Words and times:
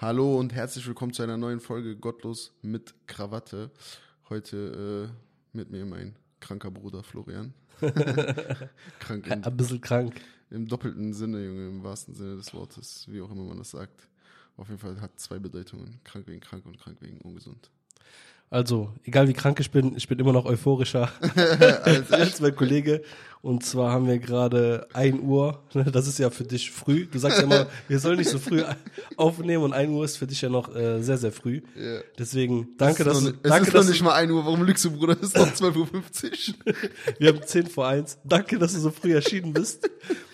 Hallo 0.00 0.38
und 0.38 0.54
herzlich 0.54 0.86
willkommen 0.86 1.12
zu 1.12 1.24
einer 1.24 1.36
neuen 1.36 1.58
Folge 1.58 1.96
Gottlos 1.96 2.52
mit 2.62 2.94
Krawatte. 3.08 3.72
Heute 4.28 5.10
äh, 5.10 5.56
mit 5.56 5.72
mir 5.72 5.84
mein 5.86 6.14
kranker 6.38 6.70
Bruder 6.70 7.02
Florian. 7.02 7.52
krank 9.00 9.26
im, 9.26 9.42
Ein 9.42 9.56
bisschen 9.56 9.80
krank. 9.80 10.20
im 10.50 10.68
doppelten 10.68 11.12
Sinne, 11.12 11.44
Junge, 11.44 11.66
im 11.66 11.82
wahrsten 11.82 12.14
Sinne 12.14 12.36
des 12.36 12.54
Wortes, 12.54 13.06
wie 13.08 13.20
auch 13.20 13.30
immer 13.32 13.42
man 13.42 13.58
das 13.58 13.72
sagt. 13.72 14.06
Auf 14.56 14.68
jeden 14.68 14.78
Fall 14.78 15.00
hat 15.00 15.18
zwei 15.18 15.40
Bedeutungen. 15.40 15.98
Krank 16.04 16.28
wegen 16.28 16.38
krank 16.38 16.64
und 16.64 16.78
krank 16.78 16.98
wegen 17.00 17.18
ungesund. 17.22 17.68
Also, 18.50 18.90
egal 19.04 19.28
wie 19.28 19.34
krank 19.34 19.60
ich 19.60 19.70
bin, 19.70 19.94
ich 19.96 20.08
bin 20.08 20.18
immer 20.18 20.32
noch 20.32 20.46
euphorischer 20.46 21.12
Als 21.84 22.10
als 22.10 22.40
mein 22.40 22.56
Kollege. 22.56 23.02
Und 23.40 23.64
zwar 23.64 23.92
haben 23.92 24.06
wir 24.08 24.18
gerade 24.18 24.88
1 24.94 25.20
Uhr. 25.20 25.62
Das 25.92 26.08
ist 26.08 26.18
ja 26.18 26.28
für 26.30 26.44
dich 26.44 26.70
früh. 26.70 27.06
Du 27.06 27.18
sagst 27.18 27.38
ja 27.38 27.44
immer, 27.44 27.66
wir 27.88 27.98
sollen 28.00 28.18
nicht 28.18 28.30
so 28.30 28.38
früh 28.38 28.64
aufnehmen 29.16 29.64
und 29.64 29.72
1 29.74 29.90
Uhr 29.92 30.04
ist 30.04 30.16
für 30.16 30.26
dich 30.26 30.40
ja 30.40 30.48
noch 30.48 30.74
äh, 30.74 31.00
sehr, 31.02 31.18
sehr 31.18 31.30
früh. 31.30 31.60
Ja. 31.76 32.00
Deswegen, 32.18 32.68
danke, 32.78 33.02
es 33.02 33.08
dass 33.08 33.18
ist 33.18 33.26
du, 33.26 33.30
noch, 33.30 33.36
es 33.42 33.50
danke, 33.50 33.68
ist 33.68 33.74
noch 33.74 33.80
dass 33.80 33.88
nicht 33.90 34.02
mal 34.02 34.14
1 34.14 34.32
Uhr. 34.32 34.44
Warum 34.44 34.62
lügst 34.64 34.84
du, 34.84 34.90
Bruder? 34.90 35.16
Es 35.20 35.34
ist 35.34 35.36
noch 35.36 35.52
12.50 35.52 36.54
Uhr. 36.66 36.74
wir 37.18 37.28
haben 37.28 37.42
10 37.44 37.66
vor 37.68 37.86
1. 37.86 38.18
Danke, 38.24 38.58
dass 38.58 38.72
du 38.72 38.80
so 38.80 38.90
früh 38.90 39.14
erschienen 39.14 39.52
bist, 39.52 39.88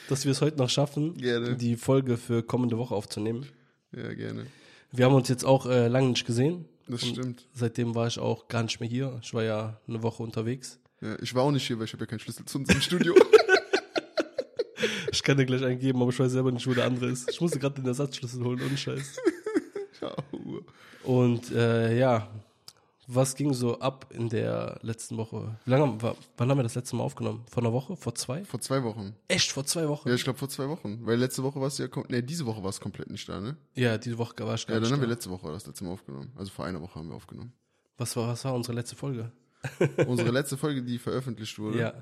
dass 0.08 0.24
wir 0.24 0.32
es 0.32 0.40
heute 0.40 0.56
noch 0.56 0.70
schaffen, 0.70 1.14
Gerne. 1.18 1.56
die 1.56 1.76
Folge 1.76 2.16
für 2.16 2.42
kommende 2.42 2.78
Woche 2.78 2.94
aufzunehmen. 2.94 3.46
ja, 3.94 4.14
gerne. 4.14 4.46
Wir 4.92 5.06
haben 5.06 5.14
uns 5.14 5.28
jetzt 5.28 5.44
auch 5.44 5.66
äh, 5.66 5.88
lange 5.88 6.10
nicht 6.10 6.24
gesehen. 6.24 6.66
Das 6.86 7.06
stimmt. 7.06 7.46
Seitdem 7.52 7.94
war 7.94 8.06
ich 8.06 8.18
auch 8.18 8.48
gar 8.48 8.62
nicht 8.62 8.78
mehr 8.80 8.88
hier. 8.88 9.18
Ich 9.22 9.32
war 9.32 9.42
ja 9.42 9.80
eine 9.88 10.02
Woche 10.02 10.22
unterwegs. 10.22 10.78
Ja, 11.00 11.16
ich 11.20 11.34
war 11.34 11.42
auch 11.42 11.50
nicht 11.50 11.66
hier, 11.66 11.78
weil 11.78 11.86
ich 11.86 11.92
habe 11.92 12.04
ja 12.04 12.06
keinen 12.06 12.18
Schlüssel 12.18 12.44
zu 12.44 12.58
unserem 12.58 12.80
Studio. 12.80 13.14
Ich 15.12 15.22
kann 15.22 15.36
dir 15.36 15.46
gleich 15.46 15.64
einen 15.64 15.78
geben, 15.78 16.02
aber 16.02 16.10
ich 16.10 16.18
weiß 16.18 16.32
selber 16.32 16.50
nicht, 16.50 16.66
wo 16.66 16.74
der 16.74 16.86
andere 16.86 17.08
ist. 17.08 17.30
Ich 17.30 17.40
musste 17.40 17.60
gerade 17.60 17.76
den 17.76 17.86
Ersatzschlüssel 17.86 18.42
holen, 18.42 18.60
ohne 18.60 18.76
Scheiß. 18.76 19.16
Und 21.04 21.52
äh, 21.52 21.96
ja, 21.96 22.28
was 23.06 23.34
ging 23.36 23.52
so 23.52 23.78
ab 23.80 24.06
in 24.10 24.28
der 24.28 24.78
letzten 24.82 25.16
Woche? 25.16 25.58
Wie 25.64 25.70
lange, 25.70 25.98
wann 26.36 26.48
haben 26.50 26.58
wir 26.58 26.62
das 26.62 26.74
letzte 26.74 26.96
Mal 26.96 27.02
aufgenommen? 27.04 27.44
Vor 27.50 27.62
einer 27.62 27.72
Woche? 27.72 27.96
Vor 27.96 28.14
zwei? 28.14 28.44
vor 28.44 28.60
zwei 28.60 28.82
Wochen. 28.84 29.14
Echt, 29.28 29.50
vor 29.52 29.64
zwei 29.66 29.88
Wochen? 29.88 30.08
Ja, 30.08 30.14
ich 30.14 30.24
glaube 30.24 30.38
vor 30.38 30.48
zwei 30.48 30.68
Wochen. 30.68 31.00
Weil 31.04 31.18
letzte 31.18 31.42
Woche 31.42 31.60
warst 31.60 31.78
du 31.78 31.82
ja, 31.84 31.88
kom- 31.88 32.10
ne, 32.10 32.22
diese 32.22 32.46
Woche 32.46 32.62
warst 32.62 32.78
du 32.78 32.82
komplett 32.82 33.10
nicht 33.10 33.28
da, 33.28 33.40
ne? 33.40 33.56
Ja, 33.74 33.98
diese 33.98 34.16
Woche 34.18 34.34
war 34.38 34.54
ich 34.54 34.66
gar 34.66 34.74
Ja, 34.76 34.80
dann 34.80 34.82
nicht 34.82 34.92
haben 34.92 35.00
wir 35.00 35.08
da. 35.08 35.12
letzte 35.14 35.30
Woche 35.30 35.52
das 35.52 35.66
letzte 35.66 35.84
Mal 35.84 35.90
aufgenommen. 35.92 36.32
Also 36.36 36.50
vor 36.50 36.64
einer 36.64 36.80
Woche 36.80 36.94
haben 36.98 37.08
wir 37.08 37.16
aufgenommen. 37.16 37.52
Was 37.98 38.16
war, 38.16 38.28
was 38.28 38.44
war 38.44 38.54
unsere 38.54 38.74
letzte 38.74 38.96
Folge? 38.96 39.30
Unsere 40.06 40.30
letzte 40.32 40.56
Folge, 40.56 40.82
die 40.82 40.98
veröffentlicht 40.98 41.58
wurde, 41.58 41.78
Ja, 41.78 41.94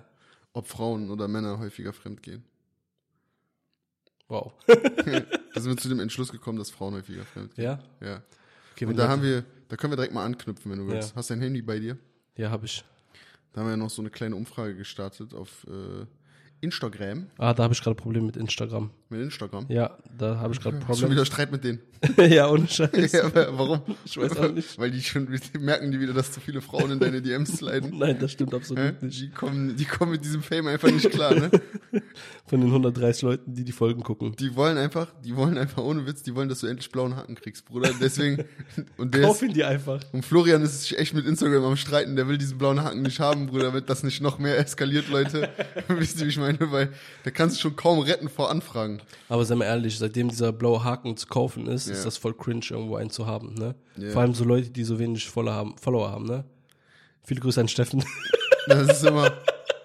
ob 0.52 0.66
Frauen 0.66 1.10
oder 1.10 1.28
Männer 1.28 1.58
häufiger 1.58 1.92
fremdgehen. 1.92 2.44
wow. 4.28 4.52
Da 5.55 5.60
sind 5.60 5.70
wir 5.72 5.77
zu 5.77 5.90
dem 5.90 6.00
Entschluss 6.00 6.32
gekommen, 6.32 6.56
dass 6.58 6.70
Frauen 6.70 6.94
häufiger 6.94 7.24
fremdgehen. 7.24 7.64
Ja? 7.66 7.78
Ja. 8.06 8.22
Okay, 8.72 8.86
Und 8.86 8.96
da 8.96 9.06
haben 9.06 9.22
wir, 9.22 9.44
da 9.72 9.76
können 9.78 9.90
wir 9.90 9.96
direkt 9.96 10.12
mal 10.12 10.26
anknüpfen, 10.26 10.70
wenn 10.70 10.80
du 10.80 10.86
willst. 10.86 11.12
Ja. 11.12 11.16
Hast 11.16 11.30
du 11.30 11.34
dein 11.34 11.40
Handy 11.40 11.62
bei 11.62 11.78
dir? 11.78 11.96
Ja, 12.36 12.50
habe 12.50 12.66
ich. 12.66 12.84
Da 13.52 13.60
haben 13.60 13.68
wir 13.68 13.70
ja 13.70 13.78
noch 13.78 13.88
so 13.88 14.02
eine 14.02 14.10
kleine 14.10 14.36
Umfrage 14.36 14.76
gestartet 14.76 15.32
auf 15.32 15.66
äh, 15.66 16.04
Instagram. 16.62 17.27
Ah, 17.38 17.52
da 17.52 17.64
habe 17.64 17.74
ich 17.74 17.82
gerade 17.82 17.96
Probleme 17.96 18.27
mit 18.27 18.36
Instagram. 18.36 18.91
Mit 19.10 19.20
Instagram. 19.20 19.66
Ja, 19.68 19.98
da 20.16 20.38
habe 20.38 20.55
ich 20.55 20.60
gerade 20.60 20.77
Hast 20.77 20.84
schon 20.84 20.94
Probleme. 20.94 21.12
wieder 21.12 21.27
Streit 21.27 21.50
mit 21.50 21.64
denen. 21.64 21.80
ja, 22.30 22.48
ohne 22.48 22.68
Scheiß. 22.68 23.12
ja, 23.12 23.30
warum? 23.34 23.82
Ich 24.05 24.16
weiß 24.16 24.36
auch 24.36 24.52
nicht. 24.52 24.78
Weil 24.78 24.92
die 24.92 25.02
schon 25.02 25.27
die 25.27 25.58
merken 25.58 25.90
die 25.90 25.98
wieder, 25.98 26.12
dass 26.12 26.30
zu 26.30 26.40
viele 26.40 26.60
Frauen 26.60 26.92
in 26.92 27.00
deine 27.00 27.20
DMs 27.20 27.58
sliden. 27.58 27.92
Nein, 27.98 28.16
das 28.20 28.30
stimmt 28.33 28.55
absolut 28.55 29.02
nicht. 29.02 29.20
Die 29.20 29.30
kommen, 29.30 29.77
die 29.77 29.84
kommen 29.84 30.12
mit 30.12 30.24
diesem 30.24 30.42
Fame 30.42 30.68
einfach 30.68 30.90
nicht 30.90 31.10
klar, 31.10 31.34
ne? 31.34 31.50
Von 32.46 32.60
den 32.60 32.68
130 32.68 33.22
Leuten, 33.22 33.55
die 33.55 33.64
die 33.64 33.72
Folgen 33.72 34.02
gucken. 34.02 34.34
Die 34.38 34.55
wollen 34.55 34.78
einfach, 34.78 35.08
die 35.24 35.34
wollen 35.36 35.58
einfach 35.58 35.83
ohne 35.83 36.06
Witz, 36.06 36.22
die 36.22 36.34
wollen, 36.36 36.48
dass 36.48 36.60
du 36.60 36.68
endlich 36.68 36.90
blauen 36.92 37.16
Haken 37.16 37.34
kriegst, 37.34 37.64
Bruder. 37.66 37.90
Deswegen, 38.00 38.44
und 38.98 39.14
der 39.14 39.22
Kauf 39.22 39.42
ihn 39.42 39.52
dir 39.52 39.66
einfach. 39.66 40.00
und 40.12 40.24
Florian 40.24 40.62
ist 40.62 40.83
sich 40.83 40.96
echt 40.98 41.12
mit 41.12 41.27
Instagram 41.27 41.64
am 41.64 41.77
Streiten, 41.77 42.14
der 42.14 42.28
will 42.28 42.38
diesen 42.38 42.56
blauen 42.56 42.83
Haken 42.83 43.02
nicht 43.02 43.18
haben, 43.18 43.46
Bruder, 43.48 43.64
damit 43.64 43.90
das 43.90 44.05
nicht 44.05 44.20
noch 44.20 44.38
mehr 44.38 44.58
eskaliert, 44.58 45.08
Leute. 45.08 45.50
Wisst 45.89 46.20
ihr, 46.20 46.27
wie 46.27 46.30
ich 46.30 46.39
meine? 46.39 46.52
Weil 46.61 46.92
der 47.24 47.33
kann 47.33 47.51
sich 47.51 47.61
schon 47.61 47.77
kaum 47.77 48.01
retten 48.01 48.29
vor 48.29 48.51
Anfragen. 48.51 49.01
Aber 49.29 49.45
sei 49.45 49.55
mal 49.55 49.64
ehrlich, 49.64 49.98
seitdem 49.98 50.29
dieser 50.29 50.52
blaue 50.52 50.83
Haken 50.85 51.17
zu 51.17 51.27
kaufen 51.27 51.67
ist, 51.67 51.86
Ja. 51.89 51.95
ist 51.95 52.05
das 52.07 52.17
voll 52.17 52.35
cringe, 52.35 52.64
irgendwo 52.70 52.96
einen 52.96 53.11
zu 53.11 53.27
haben, 53.27 53.55
ne? 53.55 53.74
Ja. 53.96 54.11
Vor 54.11 54.23
allem 54.23 54.35
so 54.35 54.45
Leute, 54.45 54.70
die 54.70 54.85
so 54.85 54.98
wenig 54.98 55.29
Follower 55.29 55.55
haben, 55.55 55.77
Follower 55.79 56.11
haben, 56.11 56.27
ne? 56.27 56.45
Viele 57.24 57.41
Grüße 57.41 57.61
an 57.61 57.68
Steffen. 57.68 58.05
Das 58.68 58.89
ist 58.89 59.05
immer, 59.05 59.33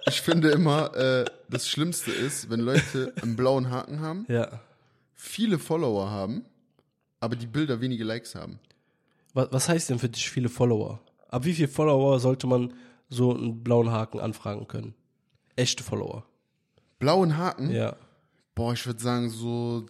ich 0.08 0.22
finde 0.22 0.52
immer, 0.52 0.96
äh, 0.96 1.26
das 1.50 1.68
Schlimmste 1.68 2.12
ist, 2.12 2.52
wenn 2.52 2.60
Leute 2.60 3.12
einen 3.24 3.36
blauen 3.36 3.72
Haken 3.72 4.02
haben, 4.02 4.26
ja. 4.30 4.62
viele 5.16 5.58
Follower 5.58 6.12
haben, 6.12 6.46
aber 7.20 7.36
die 7.36 7.48
Bilder 7.48 7.82
wenige 7.82 8.04
Likes 8.04 8.36
haben. 8.36 8.60
Was, 9.34 9.48
was 9.52 9.68
heißt 9.68 9.90
denn 9.90 9.98
für 9.98 10.10
dich 10.10 10.30
viele 10.30 10.48
Follower? 10.48 11.00
Ab 11.30 11.44
wie 11.46 11.54
viel 11.56 11.68
Follower 11.68 12.20
sollte 12.20 12.46
man 12.46 12.72
so 13.10 13.34
einen 13.34 13.64
blauen 13.64 13.90
Haken 13.92 14.20
anfragen 14.20 14.68
können? 14.68 14.94
Echte 15.56 15.84
Follower. 15.84 16.24
Blauen 17.00 17.38
Haken? 17.38 17.70
Ja. 17.72 17.96
Boah, 18.56 18.74
ich 18.74 18.86
würde 18.86 19.00
sagen 19.00 19.30
so. 19.30 19.86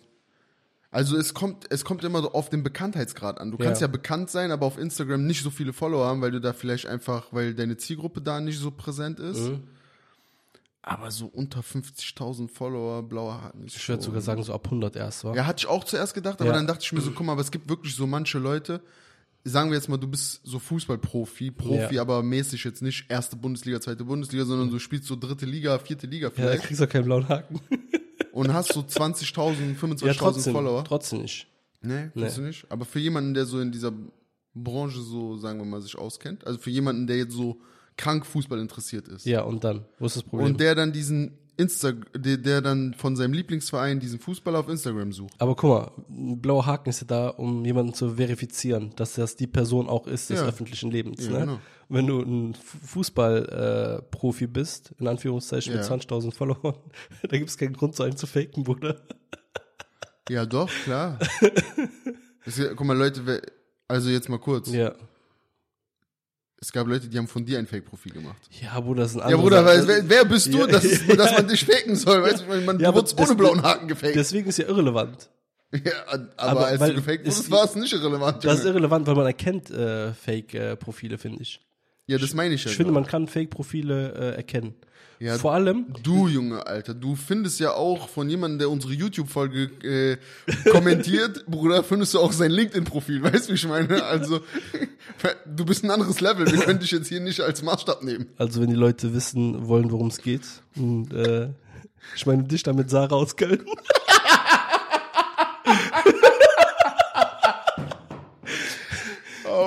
Also 0.90 1.18
es 1.18 1.34
kommt, 1.34 1.66
es 1.70 1.84
kommt 1.86 2.04
immer 2.04 2.22
so 2.22 2.32
auf 2.32 2.50
den 2.50 2.64
Bekanntheitsgrad 2.64 3.40
an. 3.40 3.52
Du 3.52 3.58
kannst 3.58 3.82
ja. 3.82 3.88
Ja. 3.88 3.92
bekannt 3.92 4.30
sein, 4.30 4.52
aber 4.52 4.66
auf 4.66 4.78
Instagram 4.78 5.26
nicht 5.26 5.44
so 5.44 5.50
viele 5.50 5.74
Follower 5.74 6.06
haben, 6.06 6.22
weil 6.22 6.32
du 6.32 6.40
da 6.42 6.54
vielleicht 6.54 6.86
einfach, 6.88 7.28
weil 7.32 7.54
deine 7.54 7.78
Zielgruppe 7.78 8.22
da 8.22 8.40
nicht 8.40 8.58
so 8.60 8.72
präsent 8.72 9.20
ist. 9.20 9.40
Mhm. 9.50 9.64
Aber 10.82 11.12
so 11.12 11.26
unter 11.28 11.60
50.000 11.60 12.50
Follower, 12.50 13.04
blauer 13.04 13.42
Haken 13.42 13.66
Ich 13.68 13.90
würde 13.90 14.02
sogar 14.02 14.22
sagen, 14.22 14.42
so 14.44 14.54
ab 14.54 14.66
100 14.66 14.96
erst, 14.96 15.26
wa? 15.26 15.36
Ja, 15.36 15.46
hatte 15.46 15.60
ich 15.60 15.68
auch 15.68 15.84
zuerst 15.84 16.14
gedacht, 16.14 16.40
aber 16.40 16.52
Ja. 16.52 16.56
dann 16.56 16.66
dachte 16.66 16.84
ich 16.84 16.94
mir 16.94 17.02
so, 17.02 17.12
guck 17.12 17.26
mal, 17.26 17.34
aber 17.34 17.42
es 17.42 17.52
gibt 17.52 17.68
wirklich 17.68 17.94
so 17.94 18.08
manche 18.08 18.40
Leute, 18.40 18.82
sagen 19.48 19.70
wir 19.72 19.78
jetzt 19.78 19.90
mal, 19.90 19.98
du 19.98 20.08
bist 20.08 20.42
so 20.44 20.60
Fußballprofi, 20.60 21.52
Profi, 21.52 21.96
Ja. 21.96 22.02
aber 22.02 22.22
mäßig 22.24 22.64
jetzt 22.64 22.82
nicht 22.82 23.06
erste 23.10 23.36
Bundesliga, 23.36 23.80
zweite 23.82 24.04
Bundesliga, 24.06 24.46
sondern 24.46 24.70
du 24.70 24.80
spielst 24.80 25.08
so 25.08 25.16
dritte 25.16 25.46
Liga, 25.46 25.78
vierte 25.80 26.08
Liga 26.08 26.28
Ja, 26.28 26.30
da 26.30 26.42
vielleicht 26.42 26.64
kriegst 26.64 26.82
du 26.82 26.88
keinen 26.88 27.06
blauen 27.06 27.28
Haken. 27.28 27.60
und 28.32 28.54
hast 28.54 28.74
so 28.74 28.82
20.000, 28.82 29.78
25.000 29.80 30.06
Ja, 30.06 30.14
trotzdem. 30.14 30.54
Follower. 30.54 30.84
Trotzdem 30.84 31.22
nicht. 31.22 31.48
Nee, 31.82 32.10
nee. 32.14 32.30
du 32.36 32.42
nicht. 32.42 32.66
Aber 32.70 32.86
für 32.86 33.00
jemanden, 33.00 33.34
der 33.34 33.46
so 33.46 33.60
in 33.60 33.72
dieser 33.72 33.94
Branche 34.54 35.00
so, 35.02 35.38
sagen 35.38 35.60
wir 35.60 35.66
mal, 35.66 35.82
sich 35.82 35.98
auskennt, 35.98 36.46
also 36.46 36.60
für 36.60 36.70
jemanden, 36.72 37.08
der 37.08 37.18
jetzt 37.18 37.34
so 37.34 37.60
krank 37.96 38.26
Fußball 38.26 38.60
interessiert 38.60 39.08
ist 39.08 39.26
Ja, 39.26 39.42
und 39.42 39.64
dann? 39.64 39.86
Wo 40.00 40.06
ist 40.06 40.16
das 40.16 40.24
Problem? 40.24 40.48
und 40.48 40.60
der 40.60 40.76
dann 40.76 40.92
diesen 40.92 41.38
Insta, 41.58 41.92
der, 42.16 42.38
der 42.38 42.62
dann 42.62 42.94
von 42.94 43.16
seinem 43.16 43.34
Lieblingsverein 43.34 44.00
diesen 44.00 44.20
Fußballer 44.20 44.60
auf 44.60 44.70
Instagram 44.70 45.12
sucht. 45.12 45.34
Aber 45.40 45.56
guck 45.56 45.70
mal, 45.70 45.92
ein 46.10 46.40
blauer 46.40 46.66
Haken 46.68 46.90
ist 46.90 47.02
ja 47.02 47.08
da, 47.08 47.30
um 47.30 47.66
jemanden 47.66 47.94
zu 47.96 48.16
verifizieren, 48.16 48.94
dass 48.96 49.16
das 49.16 49.36
die 49.36 49.48
Person 49.48 49.90
auch 49.90 50.06
ist 50.06 50.30
des 50.30 50.40
Ja. 50.40 50.46
öffentlichen 50.46 50.92
Lebens. 50.92 51.26
Ja, 51.26 51.32
ne? 51.32 51.40
genau. 51.40 51.60
Wenn 51.90 52.06
du 52.06 52.20
ein 52.22 52.54
Fußballprofi 52.54 54.44
äh, 54.44 54.48
bist, 54.48 54.94
in 55.00 55.08
Anführungszeichen 55.08 55.74
mit 55.74 55.84
Ja. 55.84 55.96
20.000 55.96 56.34
Followern, 56.34 56.76
da 57.24 57.38
gibt 57.38 57.50
es 57.50 57.58
keinen 57.58 57.74
Grund, 57.74 57.96
so 57.96 58.04
einen 58.04 58.18
zu 58.18 58.28
faken, 58.28 58.64
Bruder. 58.64 59.02
Ja, 60.30 60.46
doch, 60.46 60.70
klar. 60.84 61.18
es, 62.46 62.62
guck 62.76 62.86
mal, 62.86 62.98
Leute, 62.98 63.42
also 63.88 64.10
jetzt 64.10 64.30
mal 64.30 64.40
kurz. 64.40 64.72
Ja. 64.72 64.94
Es 66.60 66.72
gab 66.72 66.88
Leute, 66.88 67.08
die 67.08 67.18
haben 67.18 67.28
von 67.28 67.46
dir 67.46 67.60
ein 67.60 67.68
Fake-Profil 67.68 68.14
gemacht. 68.14 68.38
Ja, 68.62 68.80
Bruder, 68.80 69.04
das 69.04 69.12
ist 69.12 69.18
ein 69.18 69.20
Ja, 69.30 69.36
anderer 69.38 69.42
Bruder, 69.44 69.66
weil, 69.66 69.88
wer, 69.88 70.10
wer 70.10 70.26
bist 70.26 70.52
du, 70.52 70.60
Ja. 70.60 70.68
dass, 70.68 70.84
es, 70.84 71.06
dass 71.18 71.32
man 71.34 71.48
dich 71.48 71.64
faken 71.66 71.96
soll? 71.96 72.24
Weißt 72.24 72.46
du, 72.50 72.62
man, 72.66 72.80
Ja, 72.80 72.94
wurdest 72.96 73.20
ohne 73.20 73.36
blauen 73.36 73.62
Haken 73.62 73.88
gefaked. 73.88 74.16
Deswegen 74.16 74.50
ist 74.50 74.58
ja 74.58 74.66
irrelevant. 74.68 75.30
ja, 75.72 75.92
aber, 76.08 76.28
aber 76.38 76.68
als 76.68 76.80
weil 76.80 76.90
du 76.92 76.96
gefaked 76.96 77.28
es- 77.28 77.36
wurdest, 77.36 77.52
war 77.52 77.64
es 77.66 77.76
nicht 77.76 77.94
irrelevant. 77.94 78.44
Das 78.44 78.60
ist 78.60 78.66
irrelevant, 78.66 79.06
weil 79.06 79.16
man 79.16 79.26
erkennt 79.28 79.70
äh, 79.70 80.14
Fake-Profile, 80.14 81.18
finde 81.20 81.44
ich. 81.44 81.60
ja, 82.08 82.18
das 82.18 82.34
meine 82.34 82.56
ich 82.56 82.64
ja. 82.64 82.72
Ich 82.72 82.78
finde, 82.78 82.92
man 82.92 83.06
kann 83.06 83.28
Fake-Profile 83.28 84.14
äh, 84.14 84.36
erkennen. 84.38 84.74
Ja, 85.20 85.38
Vor 85.38 85.54
allem, 85.54 85.88
Du, 86.04 86.28
Junge, 86.28 86.66
Alter, 86.68 86.94
du 86.94 87.16
findest 87.16 87.60
ja 87.60 87.74
auch 87.74 88.08
von 88.08 88.30
jemandem, 88.30 88.60
der 88.60 88.70
unsere 88.70 88.94
YouTube-Folge 88.94 89.64
äh, 89.84 90.18
kommentiert, 90.70 91.44
Bruder, 91.48 91.84
findest 91.84 92.14
du 92.14 92.20
auch 92.20 92.32
sein 92.32 92.52
LinkedIn-Profil, 92.52 93.24
weißt 93.24 93.48
du, 93.48 93.54
wie 93.54 93.56
ich 93.56 93.68
meine? 93.68 94.04
Also, 94.04 94.42
du 95.46 95.66
bist 95.66 95.84
ein 95.84 95.90
anderes 95.90 96.22
Level, 96.22 96.46
wir 96.52 96.60
können 96.60 96.80
dich 96.80 96.92
jetzt 96.92 97.08
hier 97.08 97.20
nicht 97.20 97.42
als 97.42 97.64
Maßstab 97.64 98.04
nehmen. 98.04 98.28
also 98.38 98.62
wenn 98.62 98.70
die 98.70 98.76
Leute 98.76 99.14
wissen 99.16 99.68
wollen, 99.68 99.92
worum 99.92 100.08
es 100.08 100.22
geht, 100.22 100.44
und, 100.76 101.12
äh, 101.14 101.50
ich 102.16 102.26
meine 102.28 102.44
dich 102.44 102.62
damit 102.62 102.90
Sarah 102.92 103.16
aus 103.16 103.36
Köln. 103.36 103.66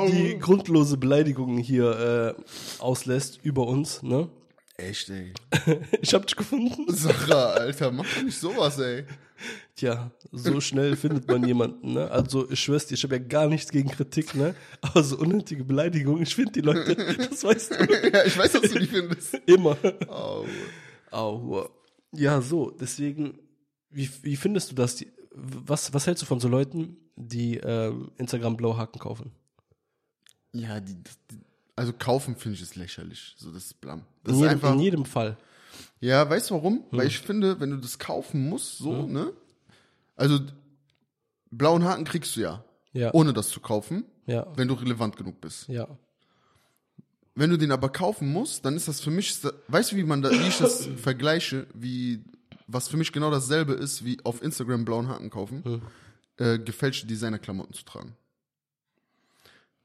Die 0.08 0.38
grundlose 0.38 0.96
Beleidigungen 0.96 1.58
hier 1.58 2.34
äh, 2.38 2.82
auslässt 2.82 3.38
über 3.42 3.66
uns, 3.66 4.02
ne? 4.02 4.28
Echt, 4.88 5.10
ey. 5.10 5.32
Ich 6.00 6.14
hab 6.14 6.26
dich 6.26 6.36
gefunden. 6.36 6.86
Sarah, 6.88 7.52
Alter, 7.52 7.90
mach 7.90 8.06
doch 8.14 8.22
nicht 8.22 8.38
sowas, 8.38 8.78
ey. 8.78 9.04
Tja, 9.74 10.10
so 10.32 10.60
schnell 10.60 10.96
findet 10.96 11.26
man 11.26 11.46
jemanden, 11.46 11.94
ne? 11.94 12.10
Also 12.10 12.50
ich 12.50 12.60
schwör's 12.60 12.86
dir, 12.86 12.94
ich 12.94 13.02
habe 13.04 13.16
ja 13.16 13.22
gar 13.22 13.48
nichts 13.48 13.70
gegen 13.70 13.88
Kritik, 13.88 14.34
ne? 14.34 14.54
Aber 14.82 15.02
so 15.02 15.16
unnötige 15.18 15.64
Beleidigungen, 15.64 16.22
ich 16.22 16.34
finde 16.34 16.52
die 16.52 16.60
Leute, 16.60 16.94
das 17.30 17.42
weißt 17.42 17.70
du 17.72 18.10
ja, 18.12 18.24
ich 18.24 18.36
weiß, 18.36 18.52
dass 18.52 18.70
du 18.70 18.78
die 18.78 18.86
findest. 18.86 19.34
immer. 19.46 19.76
Oh. 20.08 20.44
Au. 21.10 21.68
Ja, 22.12 22.42
so, 22.42 22.70
deswegen, 22.70 23.38
wie, 23.90 24.10
wie 24.22 24.36
findest 24.36 24.70
du 24.70 24.74
das? 24.74 24.96
Die, 24.96 25.10
was, 25.32 25.94
was 25.94 26.06
hältst 26.06 26.22
du 26.22 26.26
von 26.26 26.40
so 26.40 26.48
Leuten, 26.48 26.96
die 27.16 27.56
ähm, 27.56 28.10
Instagram 28.18 28.56
Blauhaken 28.56 29.00
kaufen? 29.00 29.32
Ja, 30.52 30.80
die, 30.80 30.94
die, 30.94 31.38
also 31.80 31.92
kaufen 31.94 32.36
finde 32.36 32.56
ich 32.56 32.62
es 32.62 32.76
lächerlich. 32.76 33.34
So, 33.38 33.50
das 33.50 33.64
ist 33.66 33.80
blam. 33.80 34.02
Das 34.22 34.32
In 34.34 34.38
ist 34.38 34.42
jedem, 34.42 34.54
einfach. 34.54 34.72
in 34.74 34.80
jedem 34.80 35.04
Fall. 35.06 35.36
Ja, 36.00 36.28
weißt 36.28 36.50
du 36.50 36.54
warum? 36.54 36.84
Weil 36.90 37.06
ich 37.06 37.18
finde, 37.20 37.58
wenn 37.60 37.70
du 37.70 37.76
das 37.78 37.98
kaufen 37.98 38.48
musst, 38.48 38.78
so, 38.78 39.06
ne? 39.06 39.32
Also, 40.16 40.40
blauen 41.50 41.84
Haken 41.84 42.04
kriegst 42.04 42.36
du 42.36 42.40
ja, 42.40 42.64
Ja. 42.92 43.14
ohne 43.14 43.32
das 43.32 43.48
zu 43.48 43.60
kaufen, 43.60 44.04
ja. 44.26 44.46
wenn 44.56 44.68
du 44.68 44.74
relevant 44.74 45.16
genug 45.16 45.40
bist. 45.40 45.68
Ja. 45.68 45.88
Wenn 47.34 47.48
du 47.50 47.56
den 47.56 47.72
aber 47.72 47.88
kaufen 47.88 48.30
musst, 48.30 48.64
dann 48.64 48.76
ist 48.76 48.88
das 48.88 49.00
für 49.00 49.10
mich, 49.10 49.38
weißt 49.68 49.92
du, 49.92 49.96
wie 49.96 50.04
man 50.04 50.20
da, 50.20 50.30
wie 50.30 50.48
ich 50.48 50.58
das 50.58 50.86
vergleiche, 50.96 51.66
wie, 51.72 52.22
was 52.66 52.88
für 52.88 52.96
mich 52.98 53.12
genau 53.12 53.30
dasselbe 53.30 53.72
ist, 53.72 54.04
wie 54.04 54.18
auf 54.24 54.42
Instagram 54.42 54.84
blauen 54.84 55.08
Haken 55.08 55.30
kaufen, 55.30 55.80
äh, 56.36 56.58
gefälschte 56.58 57.06
Designerklamotten 57.06 57.72
zu 57.74 57.84
tragen. 57.84 58.16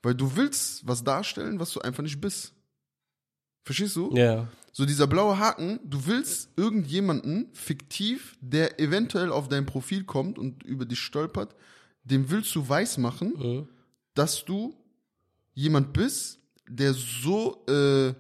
Weil 0.06 0.14
du 0.14 0.36
willst 0.36 0.88
was 0.88 1.04
darstellen, 1.04 1.60
was 1.60 1.74
du 1.74 1.82
einfach 1.82 2.04
nicht 2.04 2.22
bist. 2.22 2.54
Verstehst 3.64 3.96
du? 3.96 4.16
Ja. 4.16 4.48
So 4.72 4.86
dieser 4.86 5.08
blaue 5.08 5.40
Haken, 5.40 5.80
du 5.84 6.06
willst 6.06 6.52
irgendjemanden 6.58 7.48
fiktiv, 7.54 8.38
der 8.40 8.80
eventuell 8.80 9.32
auf 9.32 9.50
dein 9.50 9.66
Profil 9.66 10.04
kommt 10.04 10.38
und 10.38 10.62
über 10.62 10.86
dich 10.86 11.00
stolpert, 11.00 11.56
dem 12.04 12.30
willst 12.30 12.54
du 12.54 12.70
weismachen, 12.70 13.34
Mhm. 13.36 13.68
dass 14.14 14.46
du 14.46 14.76
jemand 15.56 15.92
bist, 15.94 16.40
der 16.70 16.94
so 16.94 17.66
äh, 17.68 18.14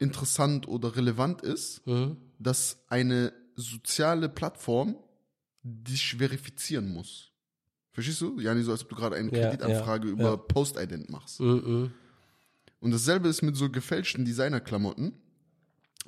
interessant 0.00 0.68
oder 0.68 0.96
relevant 0.96 1.40
ist, 1.40 1.86
Mhm. 1.86 2.18
dass 2.38 2.76
eine 2.88 3.32
soziale 3.56 4.28
Plattform 4.28 4.96
dich 5.62 6.16
verifizieren 6.16 6.92
muss. 6.92 7.29
Verstehst 7.92 8.20
du? 8.20 8.38
Ja, 8.40 8.54
nicht 8.54 8.66
so, 8.66 8.72
als 8.72 8.82
ob 8.82 8.88
du 8.90 8.94
gerade 8.96 9.16
eine 9.16 9.30
Ja, 9.36 9.48
Kreditanfrage 9.48 10.06
ja, 10.08 10.12
über 10.12 10.22
ja. 10.30 10.36
Post-Ident 10.36 11.10
machst. 11.10 11.40
Mhm. 11.40 11.90
Und 12.80 12.90
dasselbe 12.92 13.28
ist 13.28 13.42
mit 13.42 13.56
so 13.56 13.68
gefälschten 13.68 14.24
Designerklamotten, 14.24 15.12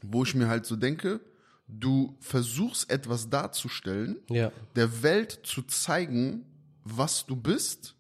wo 0.03 0.23
ich 0.25 0.35
mir 0.35 0.49
halt 0.49 0.65
so 0.65 0.77
denke, 0.77 1.21
du 1.69 2.17
versuchst 2.21 2.91
etwas 2.91 3.29
darzustellen, 3.31 4.17
Ja. 4.31 4.53
der 4.77 5.03
Welt 5.03 5.41
zu 5.45 5.63
zeigen, 5.63 6.45
was 6.85 7.27
du 7.27 7.37
bist, 7.37 7.95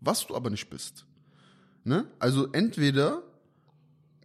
was 0.00 0.26
du 0.26 0.36
aber 0.36 0.50
nicht 0.50 0.68
bist. 0.70 1.06
Ne? 1.84 2.06
Also 2.18 2.50
entweder 2.52 3.22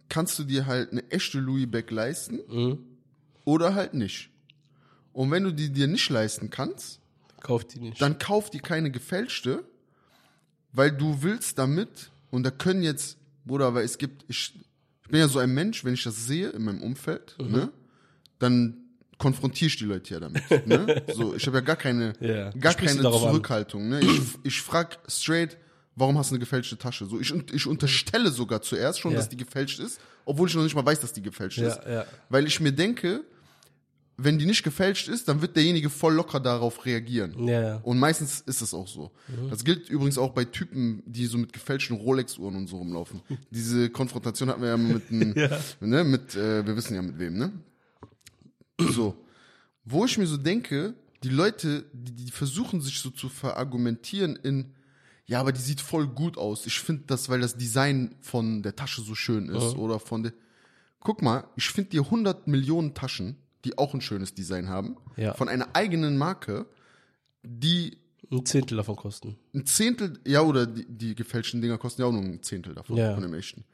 kannst 0.08 0.38
du 0.38 0.44
dir 0.44 0.66
halt 0.66 0.92
eine 0.92 1.08
echte 1.10 1.38
Louis 1.40 1.70
Beck 1.70 1.90
leisten 1.90 2.40
Mhm. 2.48 2.78
oder 3.44 3.74
halt 3.74 3.94
nicht. 3.94 4.30
Und 5.12 5.30
wenn 5.30 5.44
du 5.44 5.52
die 5.52 5.70
dir 5.70 5.86
nicht 5.88 6.08
leisten 6.10 6.50
kannst, 6.50 7.00
Kauft 7.40 7.74
die 7.74 7.80
nicht. 7.80 8.00
dann 8.00 8.18
kauf 8.18 8.50
dir 8.50 8.60
keine 8.60 8.90
gefälschte, 8.90 9.64
weil 10.72 10.92
du 10.92 11.22
willst 11.22 11.58
damit, 11.58 12.10
und 12.30 12.42
da 12.44 12.50
können 12.50 12.82
jetzt, 12.82 13.16
Bruder, 13.44 13.74
weil 13.74 13.84
es 13.84 13.98
gibt, 13.98 14.24
ich, 14.28 14.54
ich 15.04 15.08
bin 15.10 15.20
ja 15.20 15.28
so 15.28 15.38
ein 15.38 15.52
Mensch, 15.54 15.84
wenn 15.84 15.94
ich 15.94 16.02
das 16.04 16.26
sehe 16.26 16.50
in 16.50 16.64
meinem 16.64 16.82
Umfeld, 16.82 17.36
Mhm. 17.40 17.50
ne, 17.52 17.72
dann 18.38 18.76
konfrontiere 19.16 19.66
ich 19.68 19.76
die 19.76 19.84
Leute 19.84 20.14
ja 20.14 20.20
damit. 20.20 20.66
ne? 20.66 21.02
So, 21.14 21.34
ich 21.34 21.46
habe 21.46 21.56
ja 21.58 21.60
gar 21.62 21.76
keine, 21.76 22.12
Ja. 22.20 22.50
gar 22.50 22.74
keine 22.74 22.92
an? 23.04 23.12
Zurückhaltung. 23.12 23.88
Ne? 23.88 24.00
Ich, 24.00 24.20
ich 24.44 24.62
frag 24.62 24.98
straight, 25.08 25.56
warum 25.96 26.16
hast 26.18 26.30
du 26.30 26.34
eine 26.34 26.40
gefälschte 26.40 26.76
Tasche? 26.78 27.06
So, 27.06 27.18
ich, 27.18 27.32
ich 27.52 27.66
unterstelle 27.66 28.30
sogar 28.30 28.62
zuerst 28.62 29.00
schon, 29.00 29.12
Ja. 29.12 29.18
dass 29.18 29.28
die 29.28 29.36
gefälscht 29.36 29.80
ist, 29.80 30.00
obwohl 30.24 30.48
ich 30.48 30.54
noch 30.54 30.62
nicht 30.62 30.76
mal 30.76 30.86
weiß, 30.86 31.00
dass 31.00 31.12
die 31.12 31.22
gefälscht 31.22 31.58
ist. 31.58 31.80
ja, 31.84 31.92
ja. 31.92 32.04
Weil 32.28 32.46
ich 32.46 32.60
mir 32.60 32.70
denke, 32.72 33.24
wenn 34.20 34.36
die 34.36 34.46
nicht 34.46 34.64
gefälscht 34.64 35.08
ist, 35.08 35.28
dann 35.28 35.40
wird 35.42 35.54
derjenige 35.54 35.88
voll 35.88 36.14
locker 36.14 36.40
darauf 36.40 36.84
reagieren. 36.84 37.46
Ja. 37.46 37.76
Und 37.76 38.00
meistens 38.00 38.40
ist 38.40 38.60
es 38.60 38.74
auch 38.74 38.88
so. 38.88 39.12
Das 39.48 39.64
gilt 39.64 39.88
übrigens 39.88 40.18
auch 40.18 40.32
bei 40.32 40.44
Typen, 40.44 41.04
die 41.06 41.26
so 41.26 41.38
mit 41.38 41.52
gefälschten 41.52 41.96
Rolex-Uhren 41.96 42.56
und 42.56 42.66
so 42.66 42.78
rumlaufen. 42.78 43.22
Diese 43.50 43.90
Konfrontation 43.90 44.48
hatten 44.48 44.60
wir 44.60 44.70
ja 44.70 44.76
mit, 44.76 45.10
einem, 45.10 45.32
Ja. 45.36 45.48
ne, 45.80 46.02
mit 46.02 46.34
äh, 46.34 46.66
wir 46.66 46.76
wissen 46.76 46.96
ja 46.96 47.02
mit 47.02 47.18
wem, 47.20 47.38
ne? 47.38 47.52
So. 48.80 49.14
Wo 49.84 50.04
ich 50.04 50.18
mir 50.18 50.26
so 50.26 50.36
denke, 50.36 50.94
die 51.22 51.28
Leute, 51.30 51.84
die, 51.92 52.12
die 52.12 52.30
versuchen 52.32 52.80
sich 52.80 52.98
so 52.98 53.10
zu 53.10 53.28
verargumentieren 53.28 54.34
in, 54.34 54.74
ja, 55.26 55.38
aber 55.40 55.52
die 55.52 55.60
sieht 55.60 55.80
voll 55.80 56.08
gut 56.08 56.38
aus. 56.38 56.66
Ich 56.66 56.80
finde 56.80 57.04
das, 57.06 57.28
weil 57.28 57.40
das 57.40 57.56
Design 57.56 58.16
von 58.20 58.62
der 58.64 58.74
Tasche 58.74 59.02
so 59.02 59.14
schön 59.14 59.48
ist 59.48 59.76
oder 59.76 60.00
von 60.00 60.24
der. 60.24 60.32
Guck 61.00 61.22
mal, 61.22 61.44
ich 61.54 61.68
finde 61.68 61.90
dir 61.90 62.02
100 62.02 62.48
Millionen 62.48 62.94
Taschen, 62.94 63.36
die 63.64 63.76
auch 63.78 63.94
ein 63.94 64.00
schönes 64.00 64.34
Design 64.34 64.68
haben, 64.68 64.96
Ja. 65.16 65.34
von 65.34 65.48
einer 65.48 65.68
eigenen 65.74 66.16
Marke, 66.16 66.66
die 67.42 67.98
Ein 68.30 68.44
Zehntel 68.44 68.76
davon 68.76 68.96
kosten. 68.96 69.36
ein 69.54 69.66
Zehntel, 69.66 70.18
ja, 70.26 70.42
oder 70.42 70.66
die, 70.66 70.84
die 70.88 71.14
gefälschten 71.14 71.60
Dinger 71.62 71.78
kosten 71.78 72.02
ja 72.02 72.08
auch 72.08 72.12
nur 72.12 72.22
ein 72.22 72.42
Zehntel 72.42 72.74
davon, 72.74 72.96
Ja. 72.96 73.14
von 73.14 73.22
dem 73.22 73.34
echten. 73.34 73.64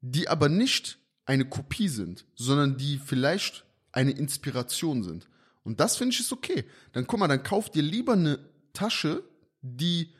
Die 0.00 0.28
aber 0.28 0.48
nicht 0.48 0.98
eine 1.26 1.44
Kopie 1.46 1.88
sind, 1.88 2.24
sondern 2.34 2.76
die 2.76 2.98
vielleicht 2.98 3.64
eine 3.92 4.10
Inspiration 4.10 5.02
sind. 5.02 5.28
Und 5.62 5.80
das 5.80 5.96
finde 5.96 6.12
ich 6.14 6.20
ist 6.20 6.32
okay. 6.32 6.64
Dann 6.92 7.06
guck 7.06 7.18
mal, 7.20 7.28
dann 7.28 7.42
kauf 7.42 7.70
dir 7.70 7.82
lieber 7.82 8.12
eine 8.14 8.38
Tasche, 8.74 9.22
die 9.62 10.10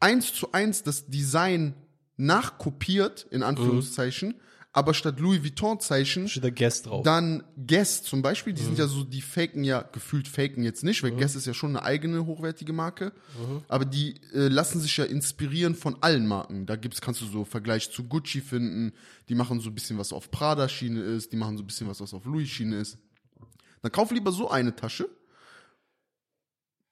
eins 0.00 0.34
zu 0.34 0.50
eins 0.52 0.82
das 0.82 1.06
Design 1.06 1.74
nachkopiert, 2.16 3.26
in 3.30 3.42
Anführungszeichen, 3.42 4.34
aber 4.76 4.92
statt 4.92 5.20
Louis 5.20 5.42
Vuitton-Zeichen 5.44 6.28
Steht 6.28 6.42
da 6.42 6.50
Guest 6.50 6.86
drauf. 6.86 7.04
dann 7.04 7.44
Guess 7.56 8.02
zum 8.02 8.22
Beispiel, 8.22 8.52
die 8.52 8.60
Mhm. 8.62 8.66
sind 8.66 8.78
ja 8.80 8.88
so, 8.88 9.04
die 9.04 9.22
faken 9.22 9.62
ja, 9.62 9.82
gefühlt 9.82 10.26
faken 10.26 10.64
jetzt 10.64 10.82
nicht, 10.82 11.02
weil 11.04 11.12
Guess 11.12 11.36
ist 11.36 11.46
ja 11.46 11.54
schon 11.54 11.70
eine 11.76 11.84
eigene 11.84 12.26
hochwertige 12.26 12.72
Marke, 12.72 13.12
Mhm. 13.38 13.62
aber 13.68 13.84
die 13.84 14.20
äh, 14.32 14.48
lassen 14.48 14.80
sich 14.80 14.96
ja 14.96 15.04
inspirieren 15.04 15.76
von 15.76 15.96
allen 16.02 16.26
Marken. 16.26 16.66
Da 16.66 16.74
gibt's, 16.76 17.00
kannst 17.00 17.20
du 17.20 17.26
so 17.26 17.44
Vergleich 17.44 17.90
zu 17.92 18.02
Gucci 18.04 18.40
finden, 18.40 18.92
die 19.28 19.36
machen 19.36 19.60
so 19.60 19.70
ein 19.70 19.74
bisschen 19.74 19.96
was 19.96 20.12
auf 20.12 20.30
Prada-Schiene 20.32 21.00
ist, 21.00 21.30
die 21.32 21.36
machen 21.36 21.56
so 21.56 21.62
ein 21.62 21.66
bisschen 21.68 21.86
was, 21.88 22.00
was 22.00 22.12
auf 22.12 22.24
Louis-Schiene 22.24 22.76
ist. 22.76 22.98
Dann 23.80 23.92
kauf 23.92 24.10
lieber 24.10 24.32
so 24.32 24.50
eine 24.50 24.74
Tasche. 24.74 25.08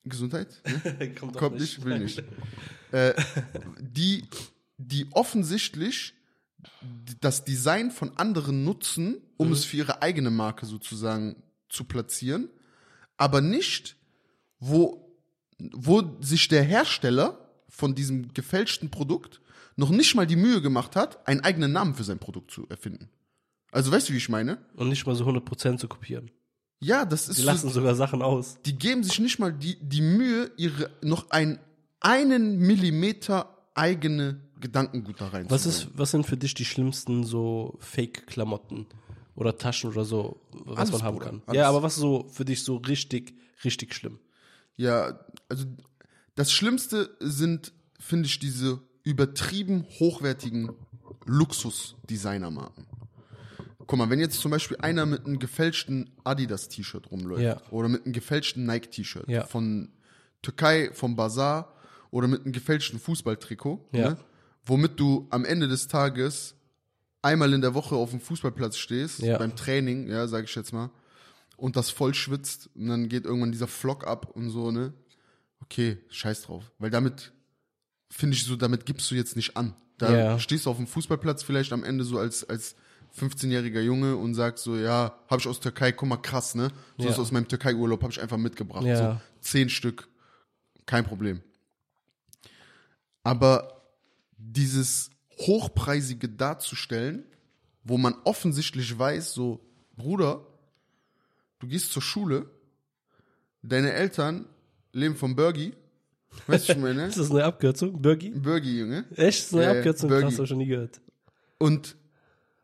Gesundheit? 0.05 0.61
Ne? 0.99 1.15
Kommt, 1.15 1.37
Kommt 1.37 1.59
nicht, 1.61 1.85
will 1.85 1.99
nicht. 1.99 2.23
äh, 2.93 3.15
die, 3.81 4.25
die 4.79 5.07
offensichtlich 5.13 6.15
das 7.21 7.45
Design 7.45 7.91
von 7.91 8.17
anderen 8.17 8.65
nutzen, 8.65 9.19
um 9.37 9.49
Mhm. 9.49 9.53
es 9.55 9.65
für 9.65 9.77
ihre 9.79 10.03
eigene 10.03 10.31
Marke 10.31 10.67
sozusagen 10.67 11.43
zu 11.69 11.85
platzieren, 11.85 12.49
aber 13.17 13.41
nicht, 13.41 13.97
wo, 14.59 15.17
wo 15.59 16.03
sich 16.21 16.49
der 16.49 16.63
Hersteller 16.63 17.39
von 17.69 17.95
diesem 17.95 18.33
gefälschten 18.35 18.91
Produkt 18.91 19.41
noch 19.77 19.91
nicht 19.91 20.15
mal 20.15 20.27
die 20.27 20.37
Mühe 20.37 20.61
gemacht 20.61 20.97
hat, 20.97 21.27
einen 21.27 21.41
eigenen 21.41 21.73
Namen 21.73 21.95
für 21.95 22.05
sein 22.05 22.19
Produkt 22.19 22.51
zu 22.51 22.67
erfinden. 22.69 23.09
Also 23.71 23.91
weißt 23.91 24.09
du, 24.09 24.13
wie 24.13 24.19
ich 24.19 24.29
meine? 24.29 24.59
Und 24.75 24.89
nicht 24.91 25.07
mal 25.07 25.15
so 25.17 25.25
100% 25.25 25.79
zu 25.79 25.89
kopieren. 25.89 26.31
Ja, 26.81 27.05
das 27.07 27.29
ist 27.29 27.39
Die 27.39 27.43
so, 27.43 27.47
lassen 27.47 27.71
sogar 27.71 27.95
Sachen 27.95 28.21
aus. 28.23 28.59
die 28.67 28.77
geben 28.79 29.03
sich 29.03 29.19
nicht 29.21 29.39
mal 29.39 29.53
die, 29.53 29.77
die 29.81 30.03
Mühe, 30.03 30.51
ihre 30.57 30.91
noch 31.01 31.31
ein, 31.31 31.59
einen 32.01 32.59
Millimeter 32.59 33.57
eigene 33.75 34.41
Gedankengut 34.63 35.21
da 35.21 35.29
rein 35.29 35.51
Was 35.51 35.67
ist, 35.67 35.89
was 35.95 36.11
sind 36.13 36.25
für 36.27 36.39
dich 36.39 36.55
die 36.55 36.65
schlimmsten 36.65 37.25
so 37.25 37.77
Fake-Klamotten 37.81 38.87
oder 39.35 39.59
Taschen 39.59 39.91
oder 39.91 40.05
so, 40.07 40.41
was 40.53 40.79
Alles, 40.79 40.93
man 40.93 41.03
haben 41.03 41.15
Bruder, 41.19 41.27
kann? 41.31 41.43
alles. 41.47 41.59
Ja, 41.59 41.69
aber 41.69 41.83
was 41.83 41.95
ist 41.95 42.01
so 42.01 42.27
für 42.31 42.45
dich 42.47 42.63
so 42.65 42.77
richtig, 42.77 43.35
richtig 43.65 43.95
schlimm? 43.95 44.19
Ja, 44.77 45.21
also 45.51 45.67
das 46.35 46.51
Schlimmste 46.51 47.15
sind, 47.21 47.73
finde 48.01 48.27
ich, 48.27 48.39
diese 48.39 48.81
übertrieben 49.03 49.85
hochwertigen 50.01 50.71
Luxus-Designermarken. 51.27 52.87
Guck 53.87 53.99
mal, 53.99 54.09
wenn 54.11 54.21
jetzt 54.21 54.41
zum 54.41 54.51
Beispiel 54.51 54.77
einer 54.79 55.07
mit 55.07 55.27
einem 55.27 55.39
gefälschten 55.39 56.11
Adidas-T-Shirt 56.25 57.11
rumläuft 57.11 57.43
Ja. 57.43 57.61
oder 57.71 57.89
mit 57.89 58.05
einem 58.05 58.13
gefälschten 58.13 58.65
Nike-T-Shirt 58.65 59.29
Ja. 59.29 59.45
von 59.45 59.91
Türkei, 60.41 60.91
vom 60.93 61.17
Bazar 61.17 61.75
oder 62.11 62.29
mit 62.29 62.43
einem 62.45 62.53
gefälschten 62.53 62.99
Fußballtrikot, 63.01 63.89
Ja. 63.93 64.11
ne, 64.11 64.17
womit 64.65 64.99
du 65.01 65.27
am 65.31 65.45
Ende 65.45 65.69
des 65.69 65.89
Tages 65.89 66.55
einmal 67.23 67.53
in 67.53 67.61
der 67.61 67.75
Woche 67.75 67.95
auf 67.95 68.11
dem 68.11 68.21
Fußballplatz 68.21 68.77
stehst, 68.77 69.21
Ja. 69.21 69.39
beim 69.39 69.55
Training, 69.57 70.09
ja, 70.09 70.27
sage 70.27 70.45
ich 70.45 70.55
jetzt 70.55 70.73
mal, 70.73 70.91
und 71.57 71.77
das 71.77 71.91
voll 71.91 72.15
schwitzt 72.15 72.69
und 72.75 72.89
dann 72.89 73.09
geht 73.09 73.25
irgendwann 73.25 73.53
dieser 73.53 73.69
Flock 73.69 74.07
ab 74.07 74.31
und 74.35 74.51
so, 74.51 74.71
ne? 74.71 74.93
Okay, 75.61 75.99
scheiß 76.09 76.43
drauf. 76.43 76.71
Weil 76.79 76.91
damit, 76.91 77.33
finde 78.11 78.37
ich 78.37 78.45
so, 78.45 78.57
damit 78.57 78.85
gibst 78.87 79.11
du 79.11 79.15
jetzt 79.15 79.37
nicht 79.37 79.57
an. 79.57 79.75
Da 79.99 80.13
Ja. 80.13 80.39
stehst 80.39 80.67
du 80.67 80.71
auf 80.71 80.77
dem 80.79 80.89
Fußballplatz 80.89 81.43
vielleicht 81.45 81.73
am 81.73 81.85
Ende 81.85 82.03
so 82.05 82.19
als, 82.19 82.43
als 82.43 82.75
15-jähriger 83.17 83.81
Junge 83.81 84.17
und 84.17 84.35
sagst 84.35 84.65
so, 84.65 84.77
ja, 84.77 85.17
habe 85.29 85.39
ich 85.41 85.47
aus 85.47 85.61
Türkei, 85.61 85.93
guck 85.93 86.09
mal, 86.09 86.17
krass, 86.17 86.55
ne? 86.57 86.73
So 86.99 87.05
Ja. 87.05 87.11
ist 87.11 87.19
aus 87.21 87.31
meinem 87.31 87.47
Türkei-Urlaub, 87.47 88.03
habe 88.03 88.13
ich 88.13 88.21
einfach 88.21 88.39
mitgebracht. 88.39 88.85
So 88.97 89.19
zehn 89.41 89.69
Stück, 89.69 90.09
kein 90.87 91.05
Problem. 91.05 91.43
Aber 93.23 93.82
dieses 94.51 95.11
Hochpreisige 95.39 96.29
darzustellen, 96.29 97.25
wo 97.85 97.99
man 97.99 98.15
offensichtlich 98.25 98.97
weiß, 98.99 99.33
so, 99.35 99.61
Bruder, 99.97 100.47
du 101.59 101.67
gehst 101.67 101.93
zur 101.93 102.03
Schule, 102.03 102.47
deine 103.63 103.93
Eltern 103.93 104.47
Leben 104.93 105.17
von 105.17 105.35
Bergie. 105.37 105.75
Weißt 106.47 106.69
du, 106.69 106.73
was 106.73 106.77
ich 106.77 106.83
meine? 106.83 107.07
Ist 107.09 107.19
das 107.19 107.31
eine 107.31 107.45
Abkürzung? 107.45 108.01
Birgi? 108.01 108.31
Bergie, 108.31 108.81
Junge. 108.81 109.05
Echt? 109.17 109.39
Ist 109.41 109.53
das 109.53 109.61
eine 109.61 109.73
Ja, 109.73 109.79
Abkürzung? 109.79 110.09
Birgi. 110.09 110.25
Krass, 110.27 110.35
hab 110.37 110.43
ich 110.45 110.49
schon 110.49 110.59
nie 110.59 110.67
gehört. 110.67 111.01
Und 111.59 111.97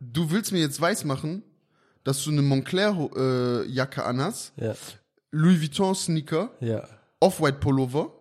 du 0.01 0.31
willst 0.31 0.53
mir 0.53 0.61
jetzt 0.61 0.81
weismachen, 0.81 1.43
dass 2.05 2.23
du 2.25 2.31
eine 2.31 2.43
Montclair-Jacke 2.43 4.05
anhast, 4.05 4.53
Ja, 4.57 4.75
Louis 5.31 5.61
Vuitton-Sneaker, 5.61 6.51
ja. 6.61 6.89
Off-White-Pullover 7.21 8.13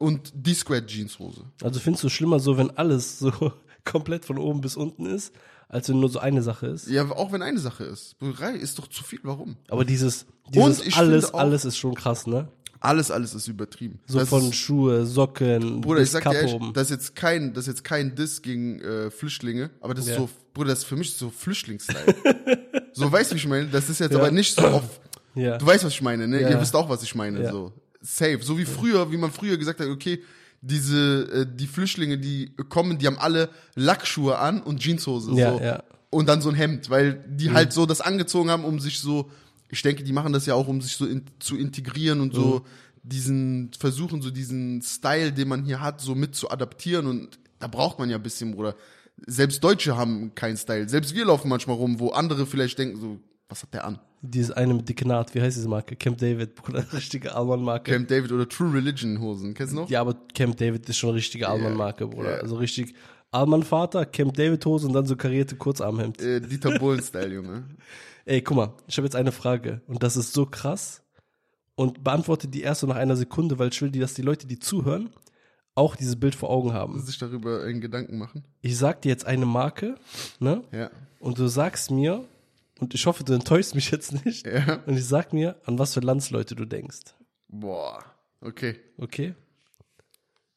und 0.00 0.32
D-Squared-Jeanshose. 0.34 1.44
Also 1.62 1.78
findest 1.78 2.02
du 2.04 2.08
schlimmer 2.08 2.40
so, 2.40 2.56
wenn 2.56 2.70
alles 2.76 3.18
so 3.18 3.32
komplett 3.84 4.24
von 4.24 4.38
oben 4.38 4.60
bis 4.60 4.76
unten 4.76 5.06
ist, 5.06 5.32
als 5.68 5.88
wenn 5.88 6.00
nur 6.00 6.08
so 6.08 6.18
eine 6.18 6.42
Sache 6.42 6.66
ist? 6.68 6.88
Ja, 6.88 7.08
auch 7.10 7.32
wenn 7.32 7.42
eine 7.42 7.58
Sache 7.60 7.84
ist. 7.84 8.16
Drei 8.20 8.52
ist 8.54 8.78
doch 8.78 8.88
zu 8.88 9.04
viel. 9.04 9.20
Warum? 9.22 9.56
Aber 9.68 9.84
dieses, 9.84 10.26
dieses 10.48 10.96
alles, 10.96 11.32
auch- 11.34 11.38
alles 11.40 11.64
ist 11.64 11.76
schon 11.76 11.94
krass, 11.94 12.26
ne? 12.26 12.48
Alles, 12.82 13.10
alles 13.10 13.34
ist 13.34 13.46
übertrieben. 13.46 14.00
So 14.06 14.18
das 14.18 14.30
von 14.30 14.42
ist, 14.48 14.54
Schuhe, 14.54 15.04
Socken, 15.04 15.82
Bruder, 15.82 16.00
ich 16.00 16.10
sag 16.10 16.24
dir 16.24 16.32
ehrlich, 16.34 16.54
oben. 16.54 16.72
das 16.72 16.84
ist 16.84 16.90
jetzt 16.90 17.14
kein, 17.14 17.52
das 17.52 17.64
ist 17.64 17.74
jetzt 17.74 17.84
kein 17.84 18.14
Diss 18.14 18.40
gegen 18.40 18.80
äh, 18.80 19.10
Flüchtlinge, 19.10 19.68
aber 19.82 19.92
das 19.92 20.06
Ja. 20.06 20.12
ist 20.14 20.18
so, 20.18 20.30
Bruder, 20.54 20.70
das 20.70 20.78
ist 20.78 20.84
für 20.86 20.96
mich 20.96 21.12
so 21.12 21.28
Flüchtlingsstyle. 21.28 22.14
so, 22.94 23.12
weißt 23.12 23.30
du, 23.32 23.34
wie 23.34 23.38
ich 23.40 23.46
meine? 23.46 23.66
Das 23.66 23.90
ist 23.90 24.00
jetzt 24.00 24.12
Ja. 24.12 24.18
aber 24.18 24.30
nicht 24.30 24.54
so 24.56 24.62
auf, 24.66 24.98
Ja. 25.34 25.58
du 25.58 25.66
weißt, 25.66 25.84
was 25.84 25.92
ich 25.92 26.00
meine, 26.00 26.26
ne? 26.26 26.40
Ihr 26.40 26.58
wisst 26.58 26.74
auch, 26.74 26.88
was 26.88 27.02
ich 27.02 27.14
meine, 27.14 27.50
so. 27.50 27.70
Safe. 28.00 28.38
So 28.42 28.58
wie 28.58 28.64
früher, 28.64 29.10
wie 29.12 29.16
man 29.16 29.30
früher 29.30 29.56
gesagt 29.56 29.80
hat, 29.80 29.88
okay, 29.88 30.22
diese, 30.62 31.22
äh, 31.32 31.46
die 31.48 31.66
Flüchtlinge, 31.66 32.18
die 32.18 32.52
kommen, 32.68 32.98
die 32.98 33.06
haben 33.06 33.18
alle 33.18 33.50
Lackschuhe 33.74 34.38
an 34.38 34.62
und 34.62 34.80
Jeanshose, 34.80 35.32
Ja, 35.34 35.52
so. 35.52 35.60
ja. 35.62 35.82
Und 36.10 36.28
dann 36.28 36.42
so 36.42 36.48
ein 36.48 36.54
Hemd, 36.56 36.90
weil 36.90 37.24
die 37.28 37.50
halt 37.52 37.72
so 37.72 37.86
das 37.86 38.00
angezogen 38.00 38.50
haben, 38.50 38.64
um 38.64 38.80
sich 38.80 38.98
so, 39.00 39.30
ich 39.68 39.80
denke, 39.82 40.02
die 40.02 40.12
machen 40.12 40.32
das 40.32 40.44
ja 40.46 40.54
auch, 40.54 40.66
um 40.66 40.80
sich 40.80 40.96
so 40.96 41.06
in, 41.06 41.22
zu 41.38 41.56
integrieren 41.56 42.20
und 42.20 42.34
so 42.34 42.62
diesen, 43.02 43.70
versuchen 43.78 44.20
so 44.20 44.30
diesen 44.30 44.82
Style, 44.82 45.32
den 45.32 45.48
man 45.48 45.64
hier 45.64 45.80
hat, 45.80 46.00
so 46.00 46.14
mit 46.14 46.34
zu 46.34 46.50
adaptieren 46.50 47.06
und 47.06 47.38
da 47.60 47.68
braucht 47.68 47.98
man 47.98 48.10
ja 48.10 48.16
ein 48.16 48.22
bisschen, 48.22 48.52
Bruder. 48.54 48.74
Selbst 49.26 49.62
Deutsche 49.62 49.96
haben 49.96 50.34
keinen 50.34 50.56
Style. 50.56 50.88
Selbst 50.88 51.14
wir 51.14 51.24
laufen 51.26 51.48
manchmal 51.48 51.76
rum, 51.76 52.00
wo 52.00 52.08
andere 52.10 52.46
vielleicht 52.46 52.78
denken 52.78 52.98
so, 53.00 53.20
was 53.48 53.62
hat 53.62 53.72
der 53.74 53.84
an? 53.84 53.98
Dieses 54.22 54.50
eine 54.50 54.74
mit 54.74 54.88
dicke 54.88 55.08
Naht, 55.08 55.34
wie 55.34 55.40
heißt 55.40 55.56
diese 55.56 55.68
Marke? 55.68 55.96
Camp 55.96 56.18
David, 56.18 56.54
Bruder, 56.54 56.84
richtige 56.92 57.34
Alman-Marke. 57.34 57.90
Camp 57.92 58.08
David 58.08 58.30
oder 58.32 58.48
True 58.48 58.74
Religion 58.74 59.18
Hosen, 59.20 59.54
kennst 59.54 59.72
du 59.72 59.78
noch? 59.78 59.88
Ja, 59.88 60.02
aber 60.02 60.14
Camp 60.34 60.56
David 60.58 60.88
ist 60.88 60.98
schon 60.98 61.10
eine 61.10 61.18
richtige 61.18 61.48
Alman-Marke, 61.48 62.06
Bruder. 62.06 62.36
Ja. 62.36 62.40
Also 62.42 62.56
richtig 62.56 62.94
Alman-Vater, 63.30 64.06
Camp 64.06 64.34
David-Hose 64.34 64.86
und 64.86 64.92
dann 64.92 65.06
so 65.06 65.16
karierte 65.16 65.56
Kurzarmhemd. 65.56 66.20
Äh, 66.20 66.40
Dieter 66.40 66.78
Bohlen-Style, 66.78 67.32
Junge. 67.32 67.64
Ey, 68.26 68.42
guck 68.42 68.56
mal, 68.56 68.74
ich 68.86 68.96
habe 68.98 69.06
jetzt 69.06 69.16
eine 69.16 69.32
Frage 69.32 69.80
und 69.86 70.02
das 70.02 70.16
ist 70.16 70.32
so 70.32 70.46
krass 70.46 71.02
und 71.74 72.04
beantworte 72.04 72.48
die 72.48 72.60
erst 72.60 72.82
so 72.82 72.86
nach 72.86 72.96
einer 72.96 73.16
Sekunde, 73.16 73.58
weil 73.58 73.68
ich 73.68 73.80
will, 73.80 73.90
die, 73.90 74.00
dass 74.00 74.14
die 74.14 74.22
Leute, 74.22 74.46
die 74.46 74.58
zuhören, 74.58 75.10
auch 75.74 75.96
dieses 75.96 76.20
Bild 76.20 76.34
vor 76.34 76.50
Augen 76.50 76.74
haben. 76.74 77.00
Sich 77.00 77.18
darüber 77.18 77.62
einen 77.62 77.80
Gedanken 77.80 78.18
machen. 78.18 78.44
Ich 78.60 78.76
sag 78.76 79.00
dir 79.02 79.08
jetzt 79.08 79.26
eine 79.26 79.46
Marke, 79.46 79.94
ne? 80.38 80.62
Ja. 80.72 80.90
Und 81.20 81.38
du 81.38 81.46
sagst 81.46 81.90
mir, 81.90 82.24
und 82.80 82.94
ich 82.94 83.06
hoffe, 83.06 83.24
du 83.24 83.32
enttäuschst 83.32 83.74
mich 83.74 83.90
jetzt 83.90 84.24
nicht, 84.24 84.46
Ja. 84.46 84.82
und 84.86 84.96
ich 84.96 85.06
sag 85.06 85.32
mir, 85.32 85.60
an 85.64 85.78
was 85.78 85.94
für 85.94 86.00
Landsleute 86.00 86.54
du 86.54 86.64
denkst. 86.64 87.14
Boah. 87.48 88.04
Okay. 88.40 88.80
Okay? 88.96 89.34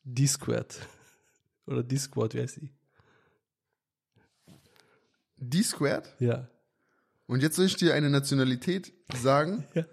D-Squared. 0.03 0.75
Oder 1.67 1.83
D-Squad, 1.83 2.33
wie 2.33 2.41
heißt 2.41 2.57
die? 2.61 2.69
D-Squared? 5.37 6.13
Ja. 6.19 6.47
Und 7.27 7.41
jetzt 7.41 7.55
soll 7.55 7.65
ich 7.65 7.75
dir 7.75 7.93
eine 7.93 8.09
Nationalität 8.09 8.93
sagen 9.15 9.65
Ja. 9.73 9.85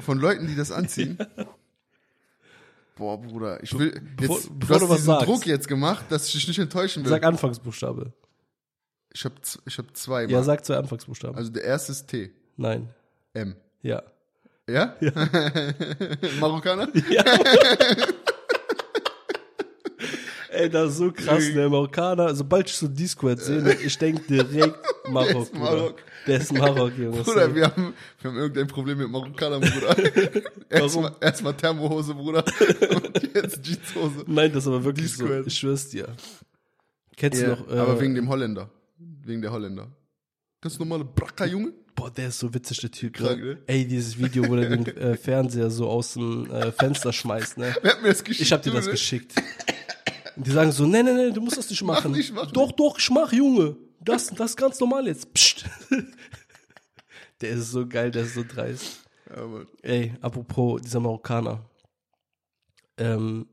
von 0.00 0.18
Leuten, 0.18 0.46
die 0.46 0.54
das 0.54 0.70
anziehen. 0.70 1.18
Boah, 2.96 3.20
Bruder, 3.20 3.62
ich 3.62 3.78
will 3.78 4.00
jetzt, 4.20 4.48
bevor 4.58 4.78
du 4.78 4.86
du 4.86 4.86
hast 4.86 4.88
was 4.88 4.88
diesen 4.98 5.06
sagst. 5.06 5.26
Druck 5.26 5.46
jetzt 5.46 5.68
gemacht, 5.68 6.06
dass 6.08 6.26
ich 6.28 6.32
dich 6.32 6.48
nicht 6.48 6.58
enttäuschen 6.58 7.04
will. 7.04 7.10
Sag 7.10 7.24
Anfangsbuchstabe. 7.24 8.14
Ich 9.16 9.24
habe 9.24 9.34
ich 9.64 9.78
hab 9.78 9.96
zwei. 9.96 10.24
Ja, 10.26 10.42
sag 10.42 10.62
zwei 10.62 10.76
Anfangsbuchstaben. 10.76 11.36
Also 11.36 11.50
der 11.50 11.64
erste 11.64 11.92
ist 11.92 12.06
T, 12.06 12.30
Nein. 12.58 12.90
M. 13.32 13.56
Ja. 13.80 14.02
Ja? 14.68 14.94
Marokkaner? 16.40 16.88
Ey, 20.50 20.68
das 20.70 20.92
ist 20.92 20.98
so 20.98 21.12
krass, 21.12 21.48
ne? 21.54 21.68
Marokkaner, 21.68 22.34
sobald 22.34 22.68
ich 22.68 22.76
so 22.76 22.88
D-Squared 22.88 23.40
sehe, 23.40 23.62
ne, 23.62 23.74
ich 23.74 23.96
denke 23.98 24.22
direkt 24.22 24.76
Marok. 25.10 25.42
ist 25.42 25.52
Bruder. 25.52 25.64
Marok. 25.70 25.94
Der 26.26 26.40
ist 26.40 26.52
Marok, 26.52 26.98
Junge. 26.98 27.22
Bruder, 27.22 27.54
wir 27.54 27.64
haben, 27.66 27.94
wir 28.20 28.30
haben 28.30 28.36
irgendein 28.38 28.66
Problem 28.66 28.98
mit 28.98 29.08
Marokkanern, 29.10 29.60
Bruder. 29.60 30.42
Erstmal 30.68 31.14
erst 31.20 31.44
Thermohose, 31.58 32.14
Bruder. 32.14 32.44
Und 32.90 33.34
jetzt 33.34 33.62
Jeanshose. 33.62 34.24
Nein, 34.26 34.52
das 34.52 34.64
ist 34.64 34.68
aber 34.68 34.84
wirklich 34.84 35.12
so. 35.12 35.40
Ich 35.42 35.58
schwör's 35.58 35.88
dir. 35.88 36.08
Kennst 37.16 37.40
Ja, 37.40 37.54
du 37.54 37.62
noch, 37.62 37.70
äh, 37.74 37.78
aber 37.78 38.00
wegen 38.00 38.14
dem 38.14 38.28
Holländer. 38.28 38.68
Wegen 38.98 39.42
der 39.42 39.52
Holländer. 39.52 39.90
Ganz 40.60 40.78
normale 40.78 41.04
Bracker, 41.04 41.46
Junge. 41.46 41.72
Boah, 41.94 42.10
der 42.10 42.28
ist 42.28 42.38
so 42.38 42.52
witzig, 42.52 42.80
der 42.80 42.90
Typ. 42.90 43.14
Krank, 43.14 43.38
Ne? 43.40 43.54
ne? 43.54 43.62
Ey, 43.66 43.86
dieses 43.86 44.18
Video, 44.18 44.48
wo 44.48 44.56
der 44.56 44.68
den 44.68 44.86
äh, 44.96 45.16
Fernseher 45.16 45.70
so 45.70 45.88
aus 45.88 46.14
dem 46.14 46.50
äh, 46.50 46.72
Fenster 46.72 47.12
schmeißt, 47.12 47.58
ne? 47.58 47.74
Wer 47.82 47.92
hat 47.92 48.02
mir 48.02 48.08
das 48.08 48.24
geschickt? 48.24 48.40
Ich 48.46 48.52
hab 48.52 48.62
dir 48.62 48.72
das 48.72 48.84
Junge? 48.86 48.92
geschickt. 48.92 49.34
Und 50.36 50.46
die 50.46 50.50
sagen 50.50 50.72
so, 50.72 50.86
nee, 50.86 51.02
nee, 51.02 51.12
nee, 51.12 51.30
du 51.30 51.40
musst 51.40 51.56
das 51.56 51.70
nicht 51.70 51.82
machen. 51.82 52.12
nicht, 52.12 52.32
mach 52.34 52.50
doch, 52.52 52.72
doch, 52.72 52.98
ich 52.98 53.10
mach, 53.10 53.32
Junge. 53.32 53.76
Das, 54.00 54.26
das 54.28 54.50
ist 54.50 54.56
ganz 54.56 54.78
normal 54.80 55.06
jetzt. 55.06 55.32
Psst. 55.34 55.64
Der 57.42 57.50
ist 57.50 57.70
so 57.70 57.86
geil, 57.86 58.10
der 58.10 58.22
ist 58.22 58.32
so 58.32 58.44
dreist. 58.48 59.02
Ja. 59.28 59.46
Ey, 59.82 60.14
apropos 60.22 60.80
dieser 60.80 61.00
Marokkaner. 61.00 61.68
Ähm, 62.96 63.46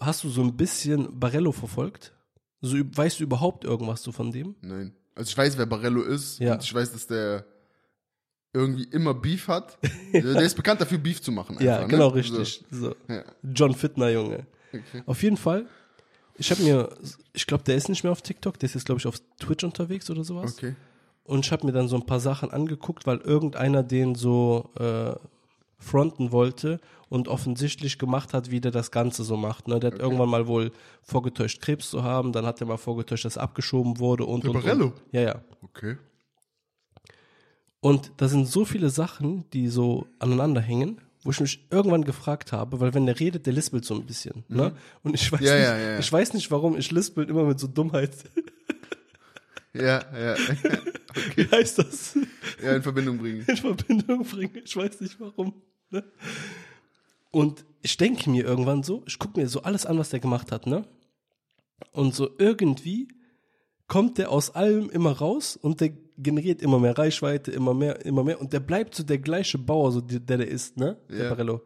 hast 0.00 0.24
du 0.24 0.28
so 0.28 0.42
ein 0.42 0.56
bisschen 0.56 1.16
Barello 1.20 1.52
verfolgt? 1.52 2.12
So, 2.60 2.76
weißt 2.78 3.20
du 3.20 3.24
überhaupt 3.24 3.64
irgendwas 3.64 4.02
so 4.02 4.12
von 4.12 4.32
dem? 4.32 4.54
Nein. 4.60 4.94
Also 5.14 5.30
ich 5.30 5.38
weiß, 5.38 5.56
wer 5.58 5.66
Barello 5.66 6.02
ist. 6.02 6.38
Ja. 6.40 6.54
Und 6.54 6.64
ich 6.64 6.72
weiß, 6.72 6.92
dass 6.92 7.06
der 7.06 7.44
irgendwie 8.52 8.84
immer 8.84 9.14
Beef 9.14 9.48
hat. 9.48 9.78
Der 10.12 10.40
ist 10.40 10.54
bekannt 10.54 10.80
dafür, 10.80 10.96
Beef 10.96 11.20
zu 11.20 11.30
machen. 11.30 11.58
Ja, 11.60 11.76
einfach, 11.76 11.88
genau, 11.88 12.08
ne? 12.08 12.14
richtig. 12.14 12.64
So. 12.70 12.88
So. 12.88 12.96
Ja. 13.08 13.22
John 13.42 13.74
Fittner, 13.74 14.08
Junge. 14.08 14.46
Okay. 14.72 15.02
Auf 15.04 15.22
jeden 15.22 15.36
Fall. 15.36 15.66
Ich 16.38 16.50
habe 16.50 16.62
mir, 16.62 16.88
ich 17.32 17.46
glaube, 17.46 17.64
der 17.64 17.76
ist 17.76 17.88
nicht 17.88 18.02
mehr 18.02 18.12
auf 18.12 18.22
TikTok, 18.22 18.58
der 18.58 18.68
ist 18.68 18.74
jetzt, 18.74 18.86
glaube 18.86 18.98
ich, 18.98 19.06
auf 19.06 19.20
Twitch 19.38 19.64
unterwegs 19.64 20.08
oder 20.10 20.24
sowas. 20.24 20.54
Okay. 20.56 20.74
Und 21.24 21.44
ich 21.44 21.52
habe 21.52 21.66
mir 21.66 21.72
dann 21.72 21.88
so 21.88 21.96
ein 21.96 22.06
paar 22.06 22.20
Sachen 22.20 22.50
angeguckt, 22.50 23.06
weil 23.06 23.18
irgendeiner 23.18 23.82
den 23.82 24.14
so 24.14 24.70
äh, 24.78 25.14
fronten 25.78 26.32
wollte 26.32 26.80
und 27.08 27.28
offensichtlich 27.28 27.98
gemacht 27.98 28.32
hat, 28.32 28.50
wie 28.50 28.60
der 28.60 28.72
das 28.72 28.90
Ganze 28.90 29.24
so 29.24 29.36
macht. 29.36 29.68
Ne? 29.68 29.78
Der 29.78 29.92
hat 29.92 29.98
irgendwann 30.00 30.28
mal 30.30 30.46
wohl 30.46 30.72
vorgetäuscht, 31.02 31.60
Krebs 31.60 31.90
zu 31.90 32.02
haben, 32.02 32.32
dann 32.32 32.46
hat 32.46 32.60
er 32.60 32.66
mal 32.66 32.76
vorgetäuscht, 32.78 33.24
dass 33.24 33.38
abgeschoben 33.38 33.98
wurde 33.98 34.24
und, 34.24 34.44
Der 34.44 34.50
und, 34.52 34.62
Barello? 34.62 34.86
und. 34.86 34.94
Ja, 35.12 35.20
ja. 35.20 35.40
Okay. 35.62 35.96
Und 37.80 38.12
da 38.16 38.26
sind 38.28 38.48
so 38.48 38.64
viele 38.64 38.90
Sachen, 38.90 39.44
die 39.52 39.68
so 39.68 40.06
aneinander 40.18 40.60
hängen, 40.60 41.00
wo 41.22 41.30
ich 41.30 41.40
mich 41.40 41.66
irgendwann 41.70 42.04
gefragt 42.04 42.52
habe, 42.52 42.80
weil 42.80 42.94
wenn 42.94 43.06
der 43.06 43.20
redet, 43.20 43.46
der 43.46 43.52
lispelt 43.52 43.84
so 43.84 43.94
ein 43.94 44.06
bisschen. 44.06 44.44
Ne? 44.48 44.72
Und 45.02 45.14
ich 45.14 45.30
weiß, 45.30 45.40
Mhm. 45.40 45.46
Ja, 45.46 45.54
nicht, 45.54 45.62
ja, 45.64 45.76
ja, 45.78 45.90
ja. 45.92 45.98
ich 45.98 46.10
weiß 46.12 46.32
nicht, 46.34 46.50
warum 46.50 46.76
ich 46.76 46.90
lispelt 46.90 47.28
immer 47.30 47.44
mit 47.44 47.60
so 47.60 47.66
Dummheit. 47.66 48.12
Ja, 49.74 50.02
ja. 50.18 50.34
Wie 51.34 51.48
heißt 51.50 51.78
das? 51.78 52.18
ja, 52.62 52.76
in 52.76 52.82
Verbindung 52.82 53.18
bringen. 53.18 53.44
in 53.46 53.56
Verbindung 53.56 54.24
bringen. 54.24 54.62
Ich 54.64 54.76
weiß 54.76 55.00
nicht 55.00 55.18
warum. 55.20 55.54
Ne? 55.90 56.04
Und 57.30 57.64
ich 57.82 57.96
denke 57.96 58.30
mir 58.30 58.44
irgendwann 58.44 58.82
so, 58.82 59.02
ich 59.06 59.18
gucke 59.18 59.40
mir 59.40 59.48
so 59.48 59.62
alles 59.62 59.86
an, 59.86 59.98
was 59.98 60.10
der 60.10 60.20
gemacht 60.20 60.52
hat, 60.52 60.66
ne? 60.66 60.84
Und 61.92 62.14
so 62.14 62.30
irgendwie 62.38 63.08
kommt 63.88 64.18
der 64.18 64.30
aus 64.30 64.54
allem 64.54 64.90
immer 64.90 65.12
raus 65.12 65.56
und 65.56 65.80
der 65.80 65.90
generiert 66.18 66.62
immer 66.62 66.78
mehr 66.78 66.96
Reichweite, 66.96 67.50
immer 67.52 67.74
mehr, 67.74 68.04
immer 68.04 68.24
mehr. 68.24 68.40
Und 68.40 68.52
der 68.52 68.60
bleibt 68.60 68.94
so 68.94 69.02
der 69.04 69.18
gleiche 69.18 69.58
Bauer, 69.58 69.92
so 69.92 70.00
der 70.00 70.20
der, 70.20 70.48
ist, 70.48 70.76
ne? 70.76 70.96
Der 71.10 71.24
Ja. 71.24 71.28
Barello. 71.30 71.62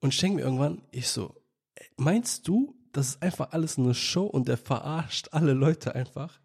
Und 0.00 0.14
ich 0.14 0.20
denke 0.20 0.36
mir 0.36 0.42
irgendwann, 0.42 0.82
ich 0.92 1.08
so, 1.08 1.34
ey, 1.74 1.86
meinst 1.96 2.46
du, 2.46 2.74
das 2.92 3.08
ist 3.10 3.22
einfach 3.22 3.52
alles 3.52 3.78
eine 3.78 3.94
Show 3.94 4.24
und 4.26 4.48
der 4.48 4.56
verarscht 4.56 5.28
alle 5.32 5.52
Leute 5.52 5.94
einfach? 5.94 6.39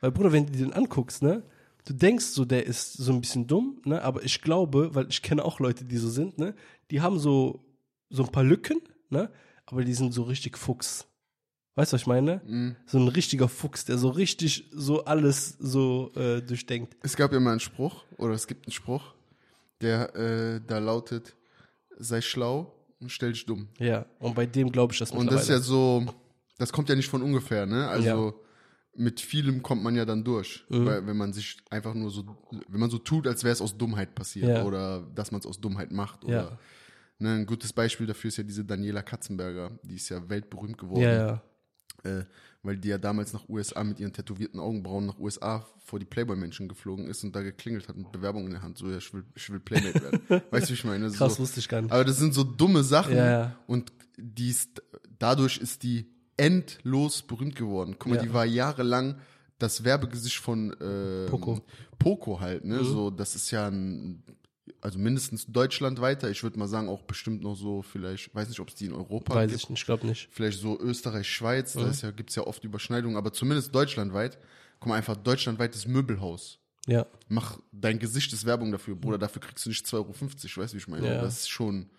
Weil, 0.00 0.12
Bruder, 0.12 0.32
wenn 0.32 0.46
du 0.46 0.52
den 0.52 0.72
anguckst, 0.72 1.22
ne, 1.22 1.42
du 1.84 1.92
denkst 1.94 2.26
so, 2.26 2.44
der 2.44 2.66
ist 2.66 2.92
so 2.94 3.12
ein 3.12 3.20
bisschen 3.20 3.46
dumm, 3.46 3.80
ne, 3.84 4.02
aber 4.02 4.22
ich 4.22 4.40
glaube, 4.42 4.94
weil 4.94 5.08
ich 5.08 5.22
kenne 5.22 5.44
auch 5.44 5.60
Leute, 5.60 5.84
die 5.84 5.96
so 5.96 6.08
sind, 6.08 6.38
ne, 6.38 6.54
die 6.90 7.00
haben 7.00 7.18
so, 7.18 7.64
so 8.10 8.24
ein 8.24 8.32
paar 8.32 8.44
Lücken, 8.44 8.80
ne, 9.10 9.30
aber 9.66 9.84
die 9.84 9.94
sind 9.94 10.12
so 10.12 10.22
richtig 10.22 10.56
Fuchs. 10.56 11.06
Weißt 11.74 11.92
du, 11.92 11.94
was 11.94 12.02
ich 12.02 12.06
meine? 12.06 12.40
Mhm. 12.44 12.76
So 12.86 12.98
ein 12.98 13.08
richtiger 13.08 13.48
Fuchs, 13.48 13.84
der 13.84 13.98
so 13.98 14.08
richtig 14.08 14.68
so 14.72 15.04
alles 15.04 15.56
so 15.60 16.10
äh, 16.16 16.40
durchdenkt. 16.42 16.96
Es 17.02 17.16
gab 17.16 17.32
ja 17.32 17.40
mal 17.40 17.52
einen 17.52 17.60
Spruch, 17.60 18.04
oder 18.16 18.34
es 18.34 18.46
gibt 18.46 18.66
einen 18.66 18.72
Spruch, 18.72 19.14
der 19.80 20.14
äh, 20.16 20.60
da 20.66 20.78
lautet, 20.78 21.36
sei 21.96 22.20
schlau 22.20 22.72
und 23.00 23.10
stell 23.10 23.32
dich 23.32 23.46
dumm. 23.46 23.68
Ja, 23.78 24.06
und 24.18 24.34
bei 24.34 24.46
dem 24.46 24.72
glaube 24.72 24.92
ich 24.92 24.98
das 24.98 25.12
Und 25.12 25.30
das 25.30 25.42
ist 25.42 25.48
ja 25.48 25.60
so, 25.60 26.04
das 26.58 26.72
kommt 26.72 26.88
ja 26.88 26.96
nicht 26.96 27.08
von 27.08 27.22
ungefähr, 27.22 27.66
ne? 27.66 27.88
Also 27.88 28.34
Ja. 28.36 28.47
Mit 28.98 29.20
vielem 29.20 29.62
kommt 29.62 29.82
man 29.82 29.94
ja 29.94 30.04
dann 30.04 30.24
durch. 30.24 30.64
Mhm. 30.68 30.84
Weil, 30.86 31.06
wenn 31.06 31.16
man 31.16 31.32
sich 31.32 31.56
einfach 31.70 31.94
nur 31.94 32.10
so, 32.10 32.24
wenn 32.68 32.80
man 32.80 32.90
so 32.90 32.98
tut, 32.98 33.26
als 33.26 33.44
wäre 33.44 33.52
es 33.52 33.60
aus 33.62 33.78
Dummheit 33.78 34.14
passiert 34.14 34.48
Ja. 34.48 34.64
oder 34.64 35.00
dass 35.14 35.30
man 35.30 35.40
es 35.40 35.46
aus 35.46 35.60
Dummheit 35.60 35.92
macht 35.92 36.24
Ja. 36.24 36.28
oder 36.46 36.58
Ne, 37.20 37.32
ein 37.34 37.46
gutes 37.46 37.72
Beispiel 37.72 38.06
dafür 38.06 38.28
ist 38.28 38.36
ja 38.36 38.44
diese 38.44 38.64
Daniela 38.64 39.02
Katzenberger, 39.02 39.76
die 39.82 39.96
ist 39.96 40.08
ja 40.08 40.28
weltberühmt 40.28 40.78
geworden. 40.78 41.02
Ja, 41.02 41.42
ja. 42.04 42.18
äh, 42.20 42.24
weil 42.62 42.76
die 42.76 42.88
ja 42.90 42.98
damals 42.98 43.32
nach 43.32 43.48
USA 43.48 43.82
mit 43.82 43.98
ihren 43.98 44.12
tätowierten 44.12 44.60
Augenbrauen 44.60 45.06
nach 45.06 45.18
USA 45.18 45.66
vor 45.84 45.98
die 45.98 46.04
Playboy-Menschen 46.04 46.68
geflogen 46.68 47.08
ist 47.08 47.24
und 47.24 47.34
da 47.34 47.42
geklingelt 47.42 47.88
hat 47.88 47.96
mit 47.96 48.12
Bewerbung 48.12 48.44
in 48.46 48.52
der 48.52 48.62
Hand, 48.62 48.78
so 48.78 48.88
ja, 48.88 48.98
ich 48.98 49.12
will, 49.12 49.24
ich 49.34 49.50
will 49.50 49.58
Playmate 49.58 50.00
werden. 50.00 50.20
weißt 50.52 50.66
du, 50.66 50.70
wie 50.70 50.74
ich 50.74 50.84
meine? 50.84 51.10
Krass, 51.10 51.34
so. 51.34 51.42
wusste 51.42 51.58
ich 51.58 51.68
gar 51.68 51.82
nicht. 51.82 51.90
Aber 51.90 52.04
das 52.04 52.18
sind 52.18 52.34
so 52.34 52.44
dumme 52.44 52.84
Sachen 52.84 53.16
Ja, 53.16 53.30
ja. 53.30 53.58
und 53.66 53.92
die 54.16 54.50
ist, 54.50 54.80
dadurch 55.18 55.58
ist 55.58 55.82
die 55.82 56.06
endlos 56.38 57.22
berühmt 57.22 57.54
geworden. 57.56 57.96
Guck 57.98 58.08
mal, 58.12 58.16
Ja. 58.16 58.22
die 58.22 58.32
war 58.32 58.46
jahrelang 58.46 59.16
das 59.58 59.84
Werbegesicht 59.84 60.36
von 60.38 60.72
äh, 60.80 61.26
Poco. 61.28 61.60
Poco 61.98 62.40
halt, 62.40 62.64
ne? 62.64 62.76
Mhm. 62.78 62.84
So, 62.84 63.10
das 63.10 63.34
ist 63.34 63.50
ja 63.50 63.66
ein, 63.68 64.22
also 64.80 64.98
mindestens 64.98 65.46
Deutschland 65.46 66.00
weiter. 66.00 66.30
Ich 66.30 66.42
würde 66.44 66.58
mal 66.58 66.68
sagen, 66.68 66.88
auch 66.88 67.02
bestimmt 67.02 67.42
noch 67.42 67.56
so, 67.56 67.82
vielleicht, 67.82 68.32
weiß 68.34 68.48
nicht, 68.48 68.60
ob 68.60 68.68
es 68.68 68.76
die 68.76 68.86
in 68.86 68.92
Europa 68.92 69.34
Weiß 69.34 69.50
gibt 69.50 69.62
ich 69.64 69.70
nicht, 69.70 69.84
glaube 69.84 70.06
nicht. 70.06 70.28
vielleicht 70.30 70.60
so 70.60 70.78
Österreich, 70.80 71.28
Schweiz, 71.28 71.72
da 71.72 71.80
Mhm. 71.82 71.90
ist 71.90 72.02
ja, 72.02 72.10
gibt's 72.12 72.36
ja 72.36 72.46
oft 72.46 72.62
Überschneidungen, 72.64 73.16
aber 73.16 73.32
zumindest 73.32 73.74
deutschlandweit. 73.74 74.38
Guck 74.80 74.90
mal, 74.90 74.94
einfach 74.94 75.16
deutschlandweites 75.16 75.88
Möbelhaus. 75.88 76.60
Ja. 76.86 77.04
Mach 77.28 77.58
dein 77.72 77.98
Gesicht 77.98 78.32
ist 78.32 78.46
Werbung 78.46 78.70
dafür, 78.70 78.94
Bruder, 78.94 79.18
dafür 79.18 79.42
kriegst 79.42 79.66
du 79.66 79.70
nicht 79.70 79.84
2,50 79.84 79.96
Euro, 79.96 80.62
weißt 80.62 80.72
du, 80.72 80.74
wie 80.74 80.78
ich 80.78 80.88
meine? 80.88 81.06
Ja. 81.06 81.20
Das 81.20 81.40
ist 81.40 81.48
schon. 81.50 81.90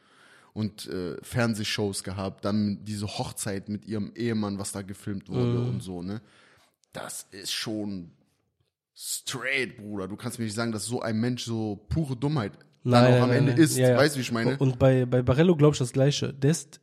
Und 0.53 0.87
äh, 0.87 1.15
Fernsehshows 1.21 2.03
gehabt, 2.03 2.43
dann 2.45 2.83
diese 2.83 3.07
Hochzeit 3.07 3.69
mit 3.69 3.85
ihrem 3.85 4.11
Ehemann, 4.15 4.57
was 4.59 4.71
da 4.71 4.81
gefilmt 4.81 5.29
wurde 5.29 5.59
Mhm. 5.59 5.69
und 5.69 5.83
so, 5.83 6.01
ne? 6.01 6.21
Das 6.91 7.27
ist 7.31 7.51
schon 7.53 8.11
straight, 8.95 9.77
Bruder. 9.77 10.07
Du 10.07 10.15
kannst 10.15 10.39
mir 10.39 10.45
nicht 10.45 10.55
sagen, 10.55 10.71
dass 10.71 10.85
so 10.85 11.01
ein 11.01 11.19
Mensch 11.19 11.43
so 11.45 11.75
pure 11.89 12.15
Dummheit 12.15 12.53
dann 12.83 13.13
auch 13.13 13.21
am 13.23 13.31
Ende 13.31 13.51
ist. 13.53 13.77
Ja, 13.77 13.89
ja. 13.91 13.97
Weißt 13.97 14.15
du, 14.15 14.17
wie 14.17 14.21
ich 14.23 14.31
meine? 14.31 14.57
Und 14.57 14.79
bei, 14.79 15.05
bei 15.05 15.21
Barello 15.21 15.55
glaube 15.55 15.75
ich 15.75 15.79
das 15.79 15.93
Gleiche. 15.93 16.33
Der 16.33 16.51
ist, 16.51 16.81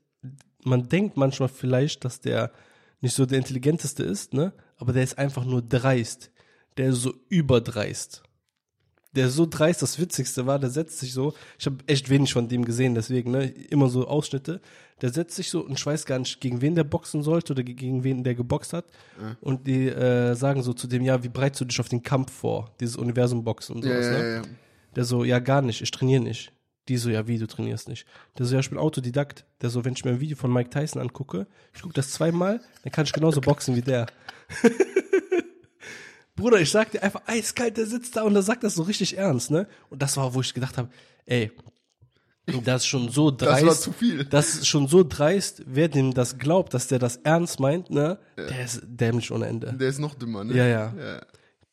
man 0.64 0.88
denkt 0.88 1.16
manchmal 1.16 1.48
vielleicht, 1.48 2.04
dass 2.04 2.20
der 2.20 2.52
nicht 3.00 3.14
so 3.14 3.26
der 3.26 3.38
intelligenteste 3.38 4.02
ist, 4.04 4.32
ne? 4.32 4.52
Aber 4.78 4.92
der 4.92 5.02
ist 5.02 5.18
einfach 5.18 5.44
nur 5.44 5.60
dreist. 5.62 6.30
Der 6.76 6.88
ist 6.90 7.02
so 7.02 7.12
überdreist. 7.28 8.22
Der 9.16 9.30
so 9.30 9.46
dreist, 9.46 9.82
das 9.82 9.98
Witzigste 9.98 10.46
war, 10.46 10.58
der 10.58 10.70
setzt 10.70 10.98
sich 10.98 11.12
so, 11.12 11.34
ich 11.58 11.66
habe 11.66 11.78
echt 11.86 12.08
wenig 12.10 12.32
von 12.32 12.48
dem 12.48 12.64
gesehen, 12.64 12.94
deswegen, 12.94 13.32
ne, 13.32 13.46
immer 13.46 13.88
so 13.88 14.06
Ausschnitte, 14.06 14.60
der 15.00 15.10
setzt 15.10 15.36
sich 15.36 15.50
so 15.50 15.64
und 15.64 15.78
ich 15.78 15.84
weiß 15.84 16.06
gar 16.06 16.18
nicht, 16.18 16.40
gegen 16.40 16.60
wen 16.60 16.74
der 16.74 16.84
boxen 16.84 17.22
sollte 17.22 17.52
oder 17.52 17.62
gegen 17.62 18.04
wen 18.04 18.24
der 18.24 18.34
geboxt 18.34 18.72
hat. 18.72 18.84
Und 19.40 19.66
die 19.66 19.88
äh, 19.88 20.34
sagen 20.34 20.62
so 20.62 20.72
zu 20.72 20.86
dem, 20.86 21.02
ja, 21.02 21.22
wie 21.24 21.28
bereitest 21.28 21.62
du 21.62 21.64
dich 21.64 21.80
auf 21.80 21.88
den 21.88 22.02
Kampf 22.02 22.32
vor, 22.32 22.70
dieses 22.80 22.96
Universum-Boxen 22.96 23.76
und 23.76 23.84
ja, 23.84 23.90
sowas, 23.90 24.06
ja, 24.06 24.12
ne? 24.12 24.18
ja, 24.18 24.34
ja. 24.36 24.42
Der 24.94 25.04
so, 25.04 25.24
ja, 25.24 25.38
gar 25.38 25.62
nicht, 25.62 25.82
ich 25.82 25.90
trainiere 25.90 26.22
nicht. 26.22 26.52
Die 26.88 26.96
so, 26.98 27.10
ja, 27.10 27.26
wie, 27.26 27.38
du 27.38 27.46
trainierst 27.46 27.88
nicht. 27.88 28.06
Der 28.38 28.46
so, 28.46 28.54
ja, 28.54 28.60
ich 28.60 28.70
bin 28.70 28.78
Autodidakt. 28.78 29.44
Der 29.60 29.70
so, 29.70 29.84
wenn 29.84 29.94
ich 29.94 30.04
mir 30.04 30.12
ein 30.12 30.20
Video 30.20 30.36
von 30.36 30.52
Mike 30.52 30.70
Tyson 30.70 31.02
angucke, 31.02 31.46
ich 31.74 31.82
gucke 31.82 31.94
das 31.94 32.12
zweimal, 32.12 32.60
dann 32.84 32.92
kann 32.92 33.04
ich 33.04 33.12
genauso 33.12 33.40
boxen 33.40 33.74
wie 33.74 33.82
der. 33.82 34.06
Bruder, 36.36 36.60
ich 36.60 36.70
sag 36.70 36.90
dir 36.92 37.02
einfach 37.02 37.22
eiskalt, 37.26 37.76
der 37.78 37.86
sitzt 37.86 38.14
da 38.16 38.22
und 38.22 38.34
der 38.34 38.42
sagt 38.42 38.62
das 38.62 38.74
so 38.74 38.82
richtig 38.82 39.16
ernst, 39.16 39.50
ne? 39.50 39.66
Und 39.90 40.02
das 40.02 40.16
war, 40.16 40.32
wo 40.34 40.40
ich 40.42 40.52
gedacht 40.54 40.76
habe, 40.78 40.90
ey, 41.24 41.50
das 42.62 42.82
ist 42.82 42.86
schon 42.86 43.08
so 43.08 43.30
Das 43.32 43.48
dreist. 43.48 43.66
war 43.66 43.74
zu 43.74 43.92
viel. 43.92 44.24
Das 44.24 44.54
ist 44.54 44.68
schon 44.68 44.86
so 44.86 45.02
dreist, 45.02 45.62
wer 45.66 45.88
dem 45.88 46.14
das 46.14 46.38
glaubt, 46.38 46.74
dass 46.74 46.86
der 46.88 46.98
das 46.98 47.16
ernst 47.24 47.58
meint, 47.58 47.90
ne? 47.90 48.18
Der 48.36 48.64
ist 48.64 48.82
dämlich 48.84 49.30
ohne 49.32 49.46
Ende. 49.46 49.72
Der 49.72 49.88
ist 49.88 49.98
noch 49.98 50.14
dümmer, 50.14 50.44
ne? 50.44 50.54
Ja, 50.56 50.66
ja. 50.66 50.94
ja. 50.96 51.22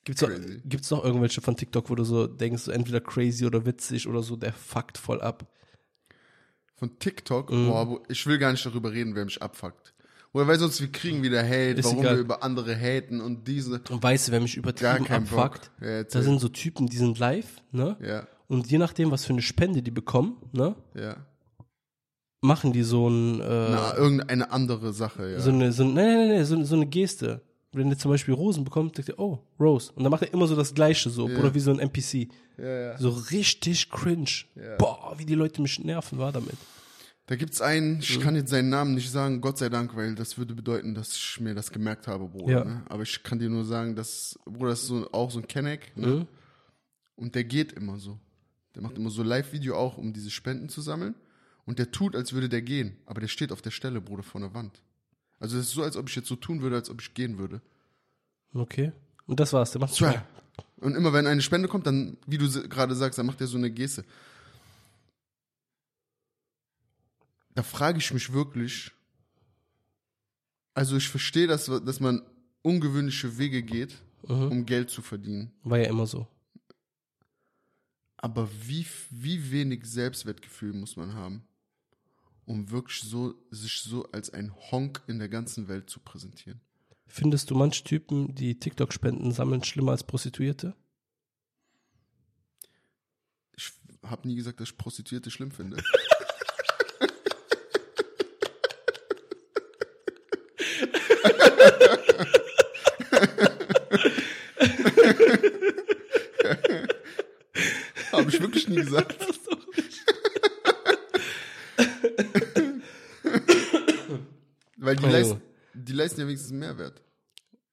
Gibt's 0.05 0.21
noch, 0.21 0.29
gibt's 0.65 0.91
noch 0.91 1.03
irgendwelche 1.03 1.41
von 1.41 1.55
TikTok, 1.55 1.89
wo 1.89 1.95
du 1.95 2.03
so 2.03 2.27
denkst, 2.27 2.63
so 2.63 2.71
entweder 2.71 2.99
crazy 3.01 3.45
oder 3.45 3.65
witzig 3.65 4.07
oder 4.07 4.23
so, 4.23 4.35
der 4.35 4.51
fuckt 4.51 4.97
voll 4.97 5.21
ab. 5.21 5.45
Von 6.75 6.97
TikTok, 6.99 7.51
Mhm. 7.51 7.67
boah, 7.67 8.01
ich 8.09 8.25
will 8.25 8.37
gar 8.37 8.51
nicht 8.51 8.65
darüber 8.65 8.91
reden, 8.91 9.15
wer 9.15 9.23
mich 9.25 9.41
abfuckt. 9.41 9.92
Oder 10.33 10.47
weil 10.47 10.57
sonst 10.59 10.81
wir 10.81 10.91
kriegen 10.91 11.21
wieder 11.21 11.43
Hate, 11.43 11.79
Ist 11.79 11.85
warum 11.85 11.99
egal. 11.99 12.15
wir 12.15 12.21
über 12.21 12.43
andere 12.43 12.75
haten 12.75 13.21
und 13.21 13.47
diese. 13.47 13.79
Und 13.89 14.01
weißt 14.01 14.27
du, 14.27 14.31
wer 14.31 14.41
mich 14.41 14.57
übertrieben 14.57 15.07
abfuckt? 15.07 15.69
Ja, 15.79 16.03
Da 16.03 16.21
sind 16.23 16.39
so 16.41 16.49
Typen, 16.49 16.87
die 16.87 16.97
sind 16.97 17.19
live, 17.19 17.61
ne? 17.71 17.95
ja, 18.01 18.27
Und 18.47 18.69
je 18.71 18.79
nachdem, 18.79 19.11
was 19.11 19.25
für 19.25 19.33
eine 19.33 19.43
Spende 19.43 19.83
die 19.83 19.91
bekommen, 19.91 20.37
ne? 20.51 20.75
ja. 20.95 21.17
Machen 22.41 22.73
die 22.73 22.83
so 22.83 23.07
ein, 23.09 23.39
äh, 23.39 23.43
Na, 23.71 23.95
irgendeine 23.95 24.51
andere 24.51 24.91
Sache, 24.91 25.31
ja. 25.31 25.39
so 25.39 25.49
eine, 25.49 25.71
so, 25.71 25.83
nein, 25.85 25.93
nein, 25.95 26.17
nein, 26.17 26.27
nein, 26.29 26.45
so, 26.45 26.61
so 26.63 26.75
eine 26.75 26.87
Geste. 26.87 27.41
Wenn 27.71 27.89
der 27.89 27.97
zum 27.97 28.11
Beispiel 28.11 28.33
Rosen 28.33 28.63
bekommt, 28.65 28.95
sagt 28.97 29.09
er, 29.09 29.17
oh, 29.19 29.39
Rose. 29.59 29.91
Und 29.95 30.03
dann 30.03 30.11
macht 30.11 30.23
er 30.23 30.33
immer 30.33 30.45
so 30.45 30.55
das 30.55 30.73
Gleiche, 30.73 31.09
so, 31.09 31.25
Bruder, 31.27 31.53
wie 31.55 31.59
so 31.59 31.71
ein 31.71 31.79
NPC. 31.79 32.27
ja, 32.57 32.65
ja. 32.91 32.97
So 32.97 33.09
richtig 33.31 33.89
cringe. 33.89 34.29
Boah, 34.77 35.13
wie 35.17 35.25
die 35.25 35.35
Leute 35.35 35.61
mich 35.61 35.79
nerven, 35.83 36.17
war 36.19 36.31
damit. 36.31 36.55
Da 37.25 37.35
gibt's 37.37 37.61
einen, 37.61 37.95
Mhm. 37.95 37.99
ich 38.01 38.19
kann 38.19 38.35
jetzt 38.35 38.49
seinen 38.49 38.69
Namen 38.69 38.95
nicht 38.95 39.09
sagen, 39.09 39.39
Gott 39.39 39.57
sei 39.57 39.69
Dank, 39.69 39.95
weil 39.95 40.13
das 40.13 40.37
würde 40.37 40.53
bedeuten, 40.55 40.93
dass 40.93 41.15
ich 41.15 41.39
mir 41.39 41.55
das 41.55 41.71
gemerkt 41.71 42.07
habe, 42.07 42.27
Bruder. 42.27 42.51
Ja. 42.51 42.65
Ne? 42.65 42.83
Aber 42.89 43.03
ich 43.03 43.23
kann 43.23 43.39
dir 43.39 43.49
nur 43.49 43.63
sagen, 43.63 43.95
dass, 43.95 44.37
Bruder, 44.45 44.71
das 44.71 44.81
ist 44.81 44.87
so, 44.87 45.09
auch 45.13 45.31
so 45.31 45.39
ein 45.39 45.47
Kenneck, 45.47 45.95
ne? 45.95 46.07
Mhm. 46.07 46.27
Und 47.15 47.35
der 47.35 47.43
geht 47.45 47.71
immer 47.71 47.97
so. 47.97 48.19
Der 48.75 48.81
macht 48.81 48.97
immer 48.97 49.09
so 49.09 49.23
Live-Video 49.23 49.77
auch, 49.77 49.97
um 49.97 50.13
diese 50.13 50.31
Spenden 50.31 50.67
zu 50.67 50.81
sammeln. 50.81 51.15
Und 51.65 51.79
der 51.79 51.91
tut, 51.91 52.15
als 52.15 52.33
würde 52.33 52.49
der 52.49 52.61
gehen. 52.61 52.97
Aber 53.05 53.21
der 53.21 53.27
steht 53.29 53.51
auf 53.53 53.61
der 53.61 53.71
Stelle, 53.71 54.01
Bruder, 54.01 54.23
vor 54.23 54.41
der 54.41 54.53
Wand. 54.53 54.81
Also 55.39 55.57
es 55.57 55.67
ist 55.67 55.73
so, 55.73 55.83
als 55.83 55.95
ob 55.95 56.09
ich 56.09 56.15
jetzt 56.15 56.27
so 56.27 56.35
tun 56.35 56.61
würde, 56.61 56.75
als 56.75 56.89
ob 56.89 56.99
ich 57.01 57.13
gehen 57.13 57.37
würde. 57.37 57.61
Okay. 58.53 58.91
Und 59.27 59.39
das 59.39 59.53
war's, 59.53 59.71
der 59.71 59.79
macht 59.79 59.93
Tja. 59.93 60.25
Und 60.77 60.95
immer 60.95 61.13
wenn 61.13 61.27
eine 61.27 61.41
Spende 61.41 61.67
kommt, 61.69 61.87
dann, 61.87 62.17
wie 62.27 62.37
du 62.37 62.49
gerade 62.67 62.95
sagst, 62.95 63.17
dann 63.17 63.25
macht 63.25 63.39
er 63.39 63.47
so 63.47 63.57
eine 63.57 63.71
Geste. 63.71 64.03
Da 67.55 67.63
frage 67.63 67.99
ich 67.99 68.13
mich 68.13 68.33
wirklich, 68.33 68.91
also 70.73 70.97
ich 70.97 71.07
verstehe, 71.07 71.47
dass, 71.47 71.65
dass 71.65 71.99
man 71.99 72.21
ungewöhnliche 72.61 73.37
Wege 73.37 73.61
geht, 73.63 74.01
Mhm. 74.27 74.51
um 74.51 74.65
Geld 74.65 74.89
zu 74.89 75.01
verdienen. 75.01 75.51
War 75.63 75.79
ja 75.79 75.89
immer 75.89 76.07
so. 76.07 76.27
Aber 78.15 78.49
wie, 78.65 78.87
wie 79.09 79.51
wenig 79.51 79.83
Selbstwertgefühl 79.85 80.71
muss 80.71 80.95
man 80.95 81.13
haben, 81.13 81.43
um 82.45 82.71
wirklich 82.71 83.01
so, 83.01 83.35
sich 83.51 83.81
so 83.81 84.09
als 84.13 84.29
ein 84.29 84.53
Honk 84.71 85.01
in 85.07 85.19
der 85.19 85.27
ganzen 85.27 85.67
Welt 85.67 85.89
zu 85.89 85.99
präsentieren? 85.99 86.61
Findest 87.05 87.51
du 87.51 87.55
manche 87.55 87.83
Typen, 87.83 88.33
die 88.33 88.57
TikTok-Spenden 88.57 89.33
sammeln, 89.33 89.61
schlimmer 89.65 89.91
als 89.91 90.05
Prostituierte? 90.05 90.73
Ich 93.57 93.73
habe 94.03 94.25
nie 94.27 94.35
gesagt, 94.35 94.61
dass 94.61 94.69
ich 94.69 94.77
Prostituierte 94.77 95.29
schlimm 95.31 95.51
finde. 95.51 95.83
Habe 108.11 108.29
ich 108.29 108.41
wirklich 108.41 108.67
nie 108.67 108.75
gesagt. 108.77 109.15
Weil 114.77 114.95
die, 114.97 115.05
Oh, 115.05 115.09
leisten, 115.09 115.41
die 115.73 115.93
leisten 115.93 116.21
ja 116.21 116.27
wenigstens 116.27 116.51
Mehrwert. 116.51 117.01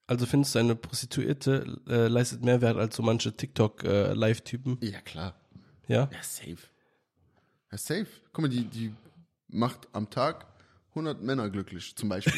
Also 0.07 0.25
findest 0.25 0.55
du, 0.55 0.59
eine 0.59 0.75
Prostituierte 0.75 1.79
äh, 1.87 2.07
leistet 2.07 2.43
mehr 2.43 2.61
Wert 2.61 2.77
als 2.77 2.95
so 2.95 3.03
manche 3.03 3.35
TikTok-Live-Typen? 3.35 4.77
Ja, 4.81 4.99
klar. 5.01 5.35
ja? 5.87 6.09
Ja, 6.11 6.21
safe. 6.23 6.57
Ja, 7.71 7.77
safe. 7.77 8.07
Guck 8.33 8.41
mal, 8.43 8.49
die, 8.49 8.65
die 8.65 8.93
macht 9.47 9.87
am 9.93 10.09
Tag 10.09 10.47
100 10.89 11.21
Männer 11.21 11.49
glücklich, 11.49 11.95
zum 11.95 12.09
Beispiel. 12.09 12.33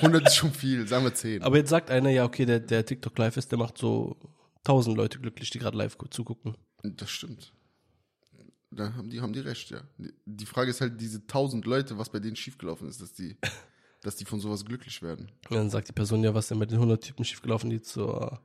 100 0.00 0.26
ist 0.26 0.36
schon 0.36 0.52
viel, 0.52 0.86
sagen 0.88 1.04
wir 1.04 1.14
10. 1.14 1.42
Aber 1.42 1.56
jetzt 1.56 1.70
sagt 1.70 1.90
einer, 1.90 2.10
ja, 2.10 2.24
okay, 2.24 2.46
der, 2.46 2.60
der 2.60 2.84
TikTok-Live 2.84 3.36
ist, 3.36 3.50
der 3.52 3.58
macht 3.58 3.78
so 3.78 4.16
tausend 4.64 4.96
Leute 4.96 5.18
glücklich, 5.18 5.50
die 5.50 5.58
gerade 5.58 5.76
live 5.76 5.96
gu- 5.98 6.06
zugucken. 6.08 6.56
Das 6.82 7.10
stimmt. 7.10 7.52
Da 8.70 8.94
haben 8.94 9.10
die, 9.10 9.20
haben 9.20 9.32
die 9.32 9.40
recht, 9.40 9.70
ja. 9.70 9.82
Die- 10.26 10.46
Frage 10.46 10.70
ist 10.70 10.80
halt, 10.80 11.00
diese 11.00 11.18
1000 11.18 11.64
Leute, 11.66 11.98
was 11.98 12.08
bei 12.10 12.20
denen 12.20 12.36
schiefgelaufen 12.36 12.88
ist, 12.88 13.00
dass 13.02 13.12
die, 13.12 13.36
dass 14.02 14.16
die 14.16 14.24
von 14.24 14.40
sowas 14.40 14.64
glücklich 14.64 15.02
werden. 15.02 15.30
Und 15.48 15.56
dann 15.56 15.70
sagt 15.70 15.88
die 15.88 15.92
Person, 15.92 16.22
ja, 16.22 16.34
was 16.34 16.48
denn 16.48 16.58
bei 16.58 16.66
den 16.66 16.76
100 16.76 17.02
Typen 17.02 17.24
schiefgelaufen, 17.24 17.68
die 17.70 17.80
zur 17.82 18.40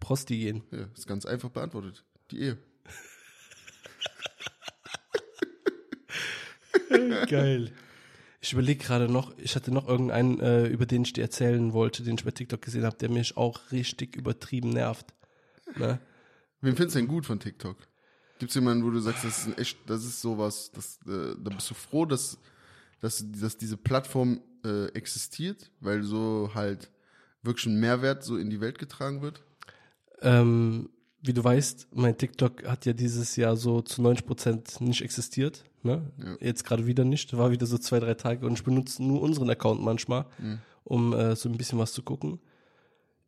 Prosti 0.00 0.36
gehen? 0.38 0.62
Ja, 0.72 0.86
ist 0.94 1.06
ganz 1.06 1.24
einfach 1.26 1.48
beantwortet. 1.50 2.04
Die 2.30 2.40
Ehe. 2.40 2.58
Geil. 7.28 7.72
Ich 8.44 8.52
überlege 8.52 8.84
gerade 8.84 9.08
noch, 9.08 9.32
ich 9.38 9.54
hatte 9.54 9.70
noch 9.70 9.86
irgendeinen, 9.86 10.40
äh, 10.40 10.66
über 10.66 10.84
den 10.84 11.02
ich 11.02 11.12
dir 11.12 11.22
erzählen 11.22 11.72
wollte, 11.72 12.02
den 12.02 12.16
ich 12.16 12.24
bei 12.24 12.32
TikTok 12.32 12.60
gesehen 12.60 12.84
habe, 12.84 12.96
der 12.96 13.08
mich 13.08 13.36
auch 13.36 13.70
richtig 13.70 14.16
übertrieben 14.16 14.70
nervt. 14.70 15.14
Ne? 15.76 16.00
Wen 16.60 16.74
findest 16.74 16.96
du 16.96 16.98
denn 16.98 17.08
gut 17.08 17.24
von 17.24 17.38
TikTok? 17.38 17.76
Gibt 18.40 18.50
es 18.50 18.56
jemanden, 18.56 18.84
wo 18.84 18.90
du 18.90 18.98
sagst, 18.98 19.22
das 19.22 19.38
ist 19.38 19.46
ein 19.46 19.58
echt, 19.58 19.78
das 19.86 20.04
ist 20.04 20.20
sowas, 20.20 20.72
das, 20.74 20.98
äh, 21.06 21.36
da 21.38 21.54
bist 21.54 21.70
du 21.70 21.74
froh, 21.74 22.04
dass, 22.04 22.36
dass, 22.98 23.24
dass 23.30 23.56
diese 23.56 23.76
Plattform 23.76 24.40
äh, 24.64 24.86
existiert, 24.86 25.70
weil 25.78 26.02
so 26.02 26.50
halt 26.52 26.90
wirklich 27.42 27.66
ein 27.66 27.78
Mehrwert 27.78 28.24
so 28.24 28.36
in 28.36 28.50
die 28.50 28.60
Welt 28.60 28.80
getragen 28.80 29.22
wird? 29.22 29.40
Ähm, 30.20 30.90
wie 31.20 31.32
du 31.32 31.44
weißt, 31.44 31.94
mein 31.94 32.18
TikTok 32.18 32.64
hat 32.64 32.86
ja 32.86 32.92
dieses 32.92 33.36
Jahr 33.36 33.56
so 33.56 33.82
zu 33.82 34.02
90% 34.02 34.82
nicht 34.82 35.02
existiert. 35.02 35.64
Ne? 35.84 36.10
Jetzt 36.40 36.64
gerade 36.64 36.86
wieder 36.86 37.04
nicht. 37.04 37.36
War 37.36 37.50
wieder 37.50 37.66
so 37.66 37.78
zwei, 37.78 38.00
drei 38.00 38.14
Tage 38.14 38.46
und 38.46 38.54
ich 38.54 38.64
benutze 38.64 39.02
nur 39.02 39.20
unseren 39.22 39.50
Account 39.50 39.82
manchmal, 39.82 40.26
um 40.84 41.12
äh, 41.12 41.36
so 41.36 41.48
ein 41.48 41.56
bisschen 41.56 41.78
was 41.78 41.92
zu 41.92 42.02
gucken. 42.02 42.40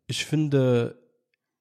Ich 0.07 0.25
finde 0.27 0.99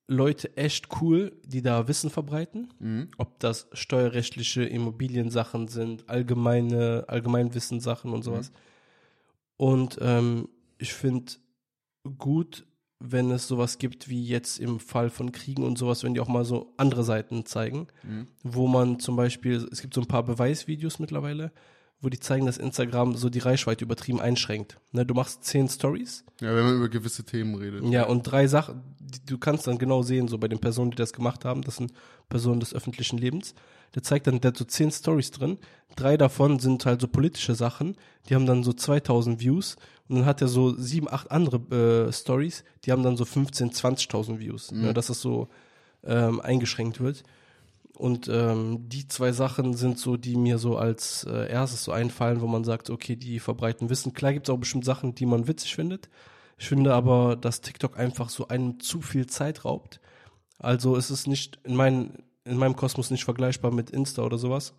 Leute 0.07 0.55
echt 0.57 0.87
cool, 1.01 1.31
die 1.45 1.61
da 1.61 1.87
Wissen 1.87 2.09
verbreiten. 2.09 2.73
Ob 3.17 3.39
das 3.39 3.67
steuerrechtliche 3.73 4.63
Immobiliensachen 4.63 5.67
sind, 5.67 6.09
allgemeine, 6.09 7.05
Allgemeinwissenssachen 7.07 8.11
und 8.11 8.23
sowas. 8.23 8.51
Und 9.57 9.97
ähm, 10.01 10.49
ich 10.77 10.93
finde 10.93 11.33
gut, 12.17 12.65
wenn 13.05 13.31
es 13.31 13.47
sowas 13.49 13.79
gibt 13.79 14.07
wie 14.07 14.25
jetzt 14.25 14.59
im 14.59 14.79
Fall 14.79 15.09
von 15.09 15.33
Kriegen 15.33 15.63
und 15.63 15.77
sowas, 15.77 16.03
wenn 16.03 16.13
die 16.13 16.21
auch 16.21 16.29
mal 16.29 16.45
so 16.45 16.71
andere 16.77 17.03
Seiten 17.03 17.45
zeigen, 17.45 17.87
wo 18.43 18.67
man 18.67 18.97
zum 18.99 19.17
Beispiel, 19.17 19.67
es 19.71 19.81
gibt 19.81 19.93
so 19.93 19.99
ein 19.99 20.07
paar 20.07 20.23
Beweisvideos 20.23 20.99
mittlerweile, 20.99 21.51
wo 22.03 22.09
die 22.09 22.19
zeigen, 22.19 22.45
dass 22.45 22.57
Instagram 22.57 23.15
so 23.15 23.29
die 23.29 23.39
Reichweite 23.39 23.83
übertrieben 23.85 24.19
einschränkt. 24.21 24.77
Ne, 24.91 25.05
du 25.05 25.13
machst 25.13 25.43
zehn 25.45 25.67
Stories, 25.69 26.23
Ja, 26.41 26.53
wenn 26.55 26.65
man 26.65 26.75
über 26.75 26.89
gewisse 26.89 27.23
Themen 27.23 27.55
redet. 27.55 27.83
ja, 27.85 28.05
und 28.05 28.23
drei 28.23 28.45
Sachen, 28.47 28.81
du 29.25 29.37
kannst 29.37 29.65
dann 29.67 29.77
genau 29.77 30.03
sehen, 30.03 30.27
so 30.27 30.37
bei 30.37 30.47
den 30.47 30.59
Personen, 30.59 30.91
die 30.91 30.97
das 30.97 31.13
gemacht 31.13 31.45
haben, 31.45 31.61
das 31.63 31.77
sind 31.77 31.93
Personen 32.29 32.59
des 32.59 32.73
öffentlichen 32.75 33.17
Lebens. 33.17 33.55
Der 33.95 34.03
zeigt 34.03 34.27
dann, 34.27 34.41
der 34.41 34.49
hat 34.49 34.57
so 34.57 34.65
zehn 34.65 34.91
Stories 34.91 35.31
drin. 35.31 35.57
Drei 35.95 36.17
davon 36.17 36.59
sind 36.59 36.85
halt 36.85 36.99
so 36.99 37.07
politische 37.07 37.55
Sachen, 37.55 37.95
die 38.27 38.35
haben 38.35 38.45
dann 38.45 38.63
so 38.63 38.73
2000 38.73 39.39
Views. 39.39 39.75
Und 40.09 40.17
dann 40.17 40.25
hat 40.25 40.41
er 40.41 40.47
so 40.49 40.75
sieben, 40.77 41.07
acht 41.09 41.31
andere 41.31 42.07
äh, 42.07 42.11
Stories, 42.11 42.63
die 42.83 42.91
haben 42.91 43.03
dann 43.03 43.15
so 43.17 43.23
15, 43.25 43.71
20.000 43.71 44.39
Views. 44.39 44.71
Ne, 44.71 44.93
dass 44.93 45.09
es 45.09 45.21
so 45.21 45.47
ähm, 46.03 46.41
eingeschränkt 46.41 46.99
wird. 46.99 47.23
Und 47.95 48.27
ähm, 48.27 48.89
die 48.89 49.07
zwei 49.07 49.31
Sachen 49.31 49.75
sind 49.75 49.99
so, 49.99 50.17
die 50.17 50.35
mir 50.35 50.57
so 50.57 50.77
als 50.77 51.25
äh, 51.25 51.49
erstes 51.49 51.83
so 51.83 51.91
einfallen, 51.91 52.41
wo 52.41 52.47
man 52.47 52.63
sagt, 52.63 52.89
okay, 52.89 53.15
die 53.15 53.39
verbreiten 53.39 53.89
Wissen. 53.89 54.13
Klar 54.13 54.33
gibt 54.33 54.47
es 54.47 54.53
auch 54.53 54.57
bestimmt 54.57 54.85
Sachen, 54.85 55.13
die 55.13 55.27
man 55.27 55.47
witzig 55.47 55.75
findet. 55.75 56.09
Ich 56.57 56.67
finde 56.67 56.93
aber, 56.93 57.35
dass 57.35 57.61
TikTok 57.61 57.97
einfach 57.99 58.29
so 58.29 58.47
einem 58.47 58.79
zu 58.79 59.01
viel 59.01 59.27
Zeit 59.27 59.63
raubt. 59.63 59.99
Also 60.57 60.95
es 60.95 61.11
ist 61.11 61.27
nicht 61.27 61.59
in, 61.63 61.75
mein, 61.75 62.23
in 62.45 62.57
meinem 62.57 62.75
Kosmos 62.75 63.11
nicht 63.11 63.25
vergleichbar 63.25 63.71
mit 63.71 63.91
Insta 63.91 64.23
oder 64.23 64.37
sowas. 64.37 64.73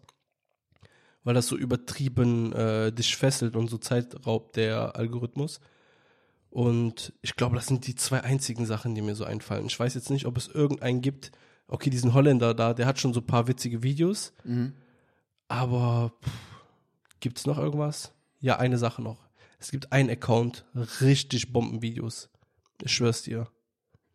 Weil 1.23 1.35
das 1.35 1.47
so 1.47 1.57
übertrieben 1.57 2.53
äh, 2.53 2.93
dich 2.93 3.17
fesselt 3.17 3.55
und 3.55 3.69
so 3.69 3.79
Zeit 3.79 4.27
raubt, 4.27 4.57
der 4.57 4.97
Algorithmus. 4.97 5.61
Und 6.51 7.13
ich 7.23 7.37
glaube, 7.37 7.57
das 7.57 7.67
sind 7.67 7.87
die 7.87 7.95
zwei 7.95 8.23
einzigen 8.23 8.67
Sachen, 8.67 8.95
die 8.95 9.03
mir 9.03 9.15
so 9.15 9.25
einfallen. 9.25 9.67
Ich 9.67 9.79
weiß 9.79 9.95
jetzt 9.95 10.11
nicht, 10.11 10.27
ob 10.27 10.37
es 10.37 10.49
irgendeinen 10.49 11.01
gibt, 11.01 11.33
okay, 11.69 11.91
diesen 11.91 12.15
Holländer 12.15 12.55
da, 12.55 12.75
der 12.75 12.87
hat 12.87 12.99
schon 12.99 13.15
so 13.15 13.21
ein 13.21 13.27
paar 13.27 13.49
witzige 13.49 13.83
Videos. 13.83 14.33
Aber 15.49 16.13
gibt 17.21 17.39
es 17.39 17.47
noch 17.47 17.59
irgendwas? 17.59 18.13
Ja, 18.41 18.59
eine 18.59 18.79
Sache 18.79 19.03
noch. 19.03 19.19
Es 19.59 19.71
gibt 19.71 19.93
einen 19.93 20.11
Account, 20.11 20.65
richtig 21.01 21.53
Bombenvideos. 21.53 22.29
Ich 22.83 22.93
schwör's 22.93 23.23
dir. 23.23 23.49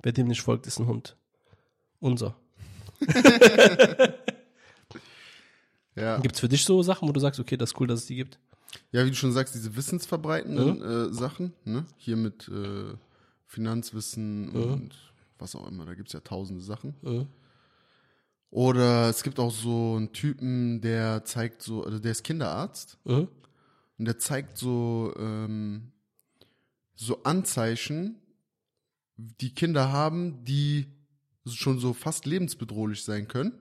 Wer 0.01 0.11
dem 0.11 0.27
nicht 0.27 0.41
folgt, 0.41 0.67
ist 0.67 0.79
ein 0.79 0.87
Hund. 0.87 1.17
Unser. 1.99 2.35
Ja. 5.99 6.17
Gibt's 6.19 6.39
für 6.39 6.49
dich 6.49 6.63
so 6.63 6.81
Sachen, 6.81 7.07
wo 7.07 7.11
du 7.11 7.19
sagst, 7.19 7.39
okay, 7.39 7.57
das 7.57 7.71
ist 7.71 7.79
cool, 7.79 7.87
dass 7.87 8.01
es 8.01 8.05
die 8.05 8.15
gibt? 8.15 8.39
ja, 8.91 9.03
wie 9.03 9.09
du 9.09 9.15
schon 9.15 9.31
sagst, 9.31 9.55
diese 9.55 9.75
wissensverbreitenden 9.75 10.81
äh, 10.81 11.13
Sachen, 11.13 11.53
ne? 11.65 11.85
Hier 11.97 12.15
mit 12.15 12.47
äh, 12.47 12.93
Finanzwissen 13.47 14.49
und 14.49 14.95
was 15.39 15.55
auch 15.55 15.67
immer, 15.67 15.85
da 15.85 15.93
gibt's 15.93 16.13
ja 16.13 16.19
tausende 16.19 16.61
Sachen. 16.61 16.95
Mhm. 17.01 17.27
Oder 18.51 19.09
es 19.09 19.21
gibt 19.23 19.39
auch 19.39 19.51
so 19.51 19.95
einen 19.95 20.11
Typen, 20.11 20.81
der 20.81 21.23
zeigt 21.23 21.61
so, 21.61 21.83
also 21.83 21.99
der 21.99 22.11
ist 22.11 22.23
Kinderarzt 22.23 22.97
Mhm. 23.05 23.27
und 23.97 24.05
der 24.05 24.17
zeigt 24.17 24.57
so, 24.57 25.13
ähm, 25.17 25.91
so 26.95 27.23
Anzeichen, 27.23 28.15
die 29.17 29.53
Kinder 29.53 29.91
haben, 29.91 30.43
die 30.45 30.87
schon 31.45 31.79
so 31.79 31.93
fast 31.93 32.25
lebensbedrohlich 32.25 33.03
sein 33.03 33.27
können, 33.27 33.53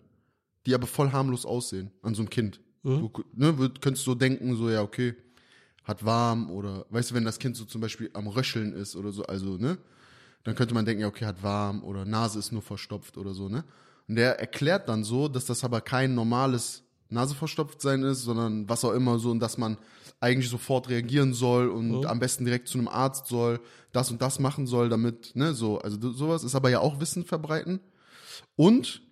die 0.67 0.75
aber 0.75 0.87
voll 0.87 1.13
harmlos 1.13 1.45
aussehen 1.47 1.91
an 2.03 2.15
so 2.15 2.23
einem 2.23 2.31
Kind. 2.31 2.61
Du 2.83 3.11
ne, 3.35 3.53
könntest 3.81 4.05
so 4.05 4.15
denken, 4.15 4.57
so, 4.57 4.71
ja, 4.71 4.83
okay, 4.83 5.15
hat 5.85 6.05
warm 6.05 6.51
oder, 6.51 6.87
weißt 6.91 7.11
du, 7.11 7.15
wenn 7.15 7.25
das 7.25 7.39
Kind 7.39 7.57
so 7.57 7.65
zum 7.65 7.81
Beispiel 7.81 8.11
am 8.15 8.27
Röcheln 8.29 8.73
ist 8.73 8.97
oder 8.97 9.13
so, 9.13 9.25
also, 9.25 9.57
ne, 9.59 9.79
dann 10.49 10.57
könnte 10.57 10.73
man 10.73 10.87
denken, 10.87 11.03
ja, 11.03 11.09
okay, 11.09 11.27
hat 11.27 11.43
warm 11.43 11.85
oder 11.85 12.07
Nase 12.07 12.39
ist 12.39 12.53
nur 12.53 12.63
verstopft 12.63 13.19
oder 13.19 13.35
so, 13.35 13.51
ne? 13.51 13.65
Und 14.09 14.17
der 14.17 14.41
erklärt 14.41 14.89
dann 14.89 15.05
so, 15.05 15.29
dass 15.29 15.45
das 15.45 15.63
aber 15.63 15.83
kein 15.83 16.15
normales 16.15 16.85
Nase 17.11 17.35
verstopft 17.35 17.83
sein 17.83 18.03
ist, 18.03 18.23
sondern 18.23 18.67
was 18.67 18.83
auch 18.83 18.95
immer 18.95 19.19
so 19.19 19.31
und 19.31 19.41
dass 19.41 19.59
man 19.59 19.77
eigentlich 20.21 20.49
sofort 20.49 20.89
reagieren 20.89 21.35
soll 21.35 21.69
und 21.69 22.07
am 22.07 22.19
besten 22.19 22.47
direkt 22.47 22.67
zu 22.67 22.79
einem 22.79 22.89
Arzt 22.89 23.27
soll, 23.27 23.61
das 23.93 24.11
und 24.11 24.23
das 24.23 24.39
machen 24.39 24.67
soll, 24.67 24.89
damit, 24.89 25.37
ne, 25.37 25.53
so, 25.53 25.81
also 25.81 26.13
sowas 26.13 26.45
ist 26.45 26.55
aber 26.55 26.71
ja 26.71 26.81
auch 26.81 26.99
Wissen 26.99 27.27
verbreiten. 27.27 27.81
Und 28.57 29.03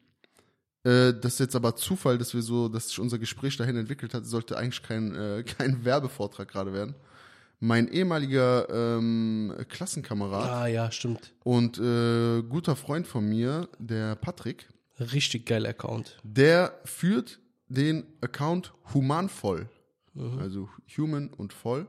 äh, 0.84 1.12
das 1.12 1.34
ist 1.34 1.40
jetzt 1.40 1.56
aber 1.56 1.76
Zufall, 1.76 2.16
dass 2.16 2.32
wir 2.32 2.40
so, 2.40 2.70
dass 2.70 2.88
sich 2.88 2.98
unser 2.98 3.18
Gespräch 3.18 3.58
dahin 3.58 3.76
entwickelt 3.76 4.14
hat, 4.14 4.24
sollte 4.24 4.56
eigentlich 4.56 4.82
kein, 4.82 5.14
äh, 5.14 5.42
kein 5.58 5.84
Werbevortrag 5.84 6.48
gerade 6.48 6.72
werden. 6.72 6.94
Mein 7.58 7.88
ehemaliger 7.88 8.68
ähm, 8.98 9.54
Klassenkamerad 9.68 10.50
Ah 10.50 10.66
ja, 10.66 10.90
stimmt. 10.90 11.32
und 11.42 11.78
äh, 11.78 12.42
guter 12.42 12.76
Freund 12.76 13.06
von 13.06 13.26
mir, 13.28 13.68
der 13.78 14.14
Patrick, 14.16 14.68
Richtig 14.98 15.46
geiler 15.46 15.70
Account. 15.70 16.18
der 16.22 16.78
führt 16.84 17.40
den 17.68 18.04
Account 18.20 18.72
Humanvoll. 18.94 19.68
Also 20.38 20.68
Human 20.96 21.28
und 21.28 21.52
Voll. 21.52 21.86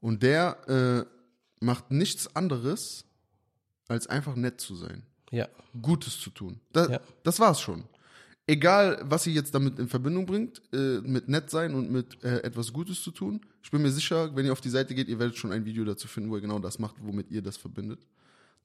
Und 0.00 0.22
der 0.24 0.56
äh, 0.68 1.64
macht 1.64 1.90
nichts 1.92 2.34
anderes, 2.34 3.04
als 3.88 4.06
einfach 4.08 4.34
nett 4.34 4.60
zu 4.60 4.74
sein. 4.74 5.04
Ja. 5.30 5.48
Gutes 5.80 6.18
zu 6.20 6.30
tun. 6.30 6.60
Da, 6.72 6.88
Ja. 6.88 7.00
Das 7.22 7.38
war's 7.40 7.60
schon. 7.60 7.84
Egal, 8.46 9.00
was 9.04 9.26
ihr 9.26 9.32
jetzt 9.32 9.54
damit 9.54 9.78
in 9.78 9.88
Verbindung 9.88 10.26
bringt, 10.26 10.60
äh, 10.72 11.00
mit 11.00 11.28
nett 11.28 11.48
sein 11.48 11.74
und 11.74 11.90
mit 11.90 12.22
äh, 12.22 12.40
etwas 12.42 12.72
Gutes 12.72 13.02
zu 13.02 13.10
tun. 13.10 13.40
Ich 13.62 13.70
bin 13.70 13.80
mir 13.80 13.90
sicher, 13.90 14.36
wenn 14.36 14.44
ihr 14.44 14.52
auf 14.52 14.60
die 14.60 14.68
Seite 14.68 14.94
geht, 14.94 15.08
ihr 15.08 15.18
werdet 15.18 15.36
schon 15.36 15.50
ein 15.50 15.64
Video 15.64 15.82
dazu 15.84 16.08
finden, 16.08 16.28
wo 16.30 16.34
ihr 16.36 16.42
genau 16.42 16.58
das 16.58 16.78
macht, 16.78 16.96
womit 17.00 17.30
ihr 17.30 17.40
das 17.40 17.56
verbindet. 17.56 18.00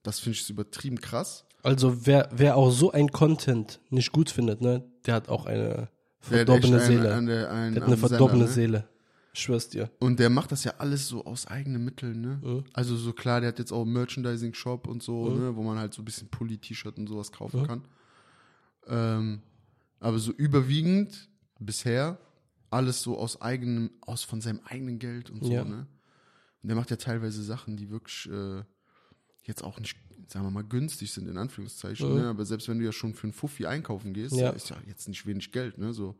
Das 0.02 0.20
finde 0.20 0.36
ich 0.38 0.50
übertrieben 0.50 1.00
krass. 1.00 1.46
Also 1.62 2.06
wer, 2.06 2.28
wer 2.30 2.56
auch 2.56 2.70
so 2.70 2.90
ein 2.92 3.10
Content 3.10 3.80
nicht 3.88 4.12
gut 4.12 4.28
findet, 4.30 4.60
ne, 4.60 4.84
der 5.06 5.14
hat 5.14 5.28
auch 5.30 5.46
eine 5.46 5.58
Der 5.58 5.78
hat 5.80 5.88
verdorbene 6.20 6.76
echt 6.76 6.86
einen- 6.90 6.96
Seele. 7.02 7.14
an 7.14 7.26
der- 7.26 7.50
einen 7.50 7.74
der 7.74 7.82
hat 7.82 7.86
eine 7.88 7.94
am 7.94 8.00
Sender, 8.00 8.08
verdorbene 8.08 8.44
ne? 8.44 8.50
Seele. 8.50 8.88
Ich 9.32 9.40
schwör's 9.40 9.68
dir. 9.68 9.90
Und 10.00 10.18
der 10.18 10.28
macht 10.28 10.52
das 10.52 10.64
ja 10.64 10.74
alles 10.78 11.06
so 11.08 11.24
aus 11.24 11.46
eigenen 11.46 11.84
Mitteln, 11.84 12.20
ne? 12.20 12.64
Also 12.74 12.96
so 12.96 13.12
klar, 13.14 13.40
der 13.40 13.48
hat 13.48 13.58
jetzt 13.58 13.72
auch 13.72 13.82
einen 13.82 13.92
Merchandising-Shop 13.94 14.86
und 14.88 15.02
so, 15.02 15.30
ne? 15.30 15.54
Wo 15.56 15.62
man 15.62 15.78
halt 15.78 15.94
so 15.94 16.02
ein 16.02 16.04
bisschen 16.04 16.28
Pulli-T-Shirt 16.28 16.98
und 16.98 17.06
sowas 17.06 17.30
kaufen 17.32 17.66
kann. 17.66 17.82
Ähm, 18.88 19.40
aber 20.00 20.18
so 20.18 20.32
überwiegend 20.32 21.28
bisher 21.58 22.18
alles 22.70 23.02
so 23.02 23.18
aus 23.18 23.40
eigenem, 23.40 23.90
aus 24.00 24.22
von 24.24 24.40
seinem 24.40 24.60
eigenen 24.64 24.98
Geld 24.98 25.30
und 25.30 25.44
so, 25.44 25.52
Ja. 25.52 25.64
ne? 25.64 25.86
Und 26.62 26.68
der 26.68 26.76
macht 26.76 26.90
ja 26.90 26.96
teilweise 26.96 27.42
Sachen, 27.42 27.76
die 27.76 27.90
wirklich 27.90 28.28
äh, 28.30 28.62
jetzt 29.44 29.64
auch 29.64 29.80
nicht, 29.80 29.96
sagen 30.28 30.44
wir 30.46 30.50
mal, 30.50 30.62
günstig 30.64 31.10
sind, 31.12 31.26
in 31.28 31.38
Anführungszeichen, 31.38 32.14
ne? 32.14 32.28
Aber 32.28 32.44
selbst 32.44 32.68
wenn 32.68 32.78
du 32.78 32.84
ja 32.84 32.92
schon 32.92 33.14
für 33.14 33.24
einen 33.24 33.32
Fuffi 33.32 33.66
einkaufen 33.66 34.12
gehst, 34.12 34.36
Ja. 34.36 34.50
ist 34.50 34.70
ja 34.70 34.76
jetzt 34.86 35.08
nicht 35.08 35.26
wenig 35.26 35.52
Geld, 35.52 35.78
ne? 35.78 35.92
So. 35.92 36.08
Und 36.10 36.16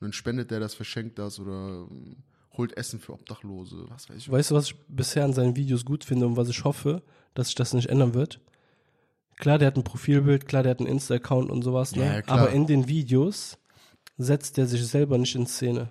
dann 0.00 0.12
spendet 0.12 0.50
der 0.50 0.58
das, 0.60 0.74
verschenkt 0.74 1.18
das 1.18 1.38
oder 1.38 1.86
ähm, 1.90 2.16
holt 2.56 2.76
Essen 2.76 2.98
für 3.00 3.12
Obdachlose, 3.12 3.84
was 3.88 4.08
weiß 4.08 4.16
ich. 4.16 4.30
Weißt 4.30 4.50
du, 4.50 4.54
was 4.54 4.66
ich 4.66 4.76
bisher 4.88 5.24
an 5.24 5.32
seinen 5.32 5.54
Videos 5.56 5.84
gut 5.84 6.02
finde 6.04 6.26
und 6.26 6.36
was 6.36 6.48
ich 6.48 6.64
hoffe, 6.64 7.02
dass 7.34 7.48
sich 7.48 7.54
das 7.56 7.72
nicht 7.74 7.88
ändern 7.88 8.14
wird? 8.14 8.40
Klar, 9.36 9.58
der 9.58 9.66
hat 9.68 9.76
ein 9.76 9.84
Profilbild, 9.84 10.46
klar, 10.46 10.62
der 10.62 10.70
hat 10.70 10.78
einen 10.80 10.88
Insta-Account 10.88 11.50
und 11.50 11.62
sowas, 11.62 11.94
ne? 11.96 12.04
Ja, 12.04 12.22
klar. 12.22 12.38
aber 12.38 12.50
in 12.50 12.66
den 12.66 12.88
Videos 12.88 13.58
setzt 14.16 14.58
er 14.58 14.66
sich 14.66 14.86
selber 14.86 15.18
nicht 15.18 15.34
in 15.34 15.46
Szene. 15.46 15.90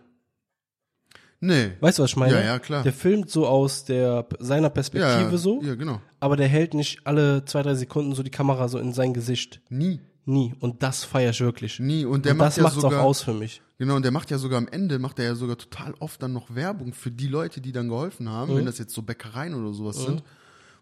Nee. 1.39 1.71
Weißt 1.81 1.99
du, 1.99 2.03
was 2.03 2.11
ich 2.11 2.15
meine? 2.15 2.35
Ja, 2.35 2.41
ja, 2.41 2.59
klar. 2.59 2.83
Der 2.83 2.93
filmt 2.93 3.29
so 3.29 3.45
aus 3.45 3.83
der, 3.83 4.25
seiner 4.39 4.69
Perspektive 4.69 5.31
ja, 5.31 5.37
so, 5.37 5.61
Ja, 5.61 5.75
genau. 5.75 5.99
aber 6.21 6.37
der 6.37 6.47
hält 6.47 6.73
nicht 6.73 7.05
alle 7.05 7.43
zwei, 7.43 7.61
drei 7.63 7.75
Sekunden 7.75 8.15
so 8.15 8.23
die 8.23 8.31
Kamera 8.31 8.69
so 8.69 8.79
in 8.79 8.93
sein 8.93 9.13
Gesicht. 9.13 9.59
Nie. 9.69 9.99
Nie. 10.25 10.53
Und 10.61 10.83
das 10.83 11.03
feiere 11.03 11.31
ich 11.31 11.41
wirklich. 11.41 11.79
Nie. 11.81 12.05
Und 12.05 12.23
der 12.23 12.31
und 12.31 12.37
macht 12.37 12.47
das 12.47 12.55
ja 12.55 12.63
macht's 12.63 12.75
sogar, 12.79 13.01
auch 13.01 13.07
aus 13.07 13.21
für 13.23 13.33
mich. 13.33 13.61
Genau, 13.77 13.97
und 13.97 14.03
der 14.05 14.13
macht 14.13 14.31
ja 14.31 14.37
sogar 14.37 14.57
am 14.57 14.69
Ende, 14.69 14.99
macht 14.99 15.19
er 15.19 15.25
ja 15.25 15.35
sogar 15.35 15.57
total 15.57 15.93
oft 15.99 16.23
dann 16.23 16.31
noch 16.31 16.55
Werbung 16.55 16.93
für 16.93 17.11
die 17.11 17.27
Leute, 17.27 17.59
die 17.59 17.73
dann 17.73 17.89
geholfen 17.89 18.29
haben, 18.29 18.53
Mhm. 18.53 18.59
wenn 18.59 18.65
das 18.65 18.77
jetzt 18.77 18.93
so 18.93 19.01
Bäckereien 19.01 19.53
oder 19.53 19.73
sowas 19.73 20.01
sind, 20.01 20.23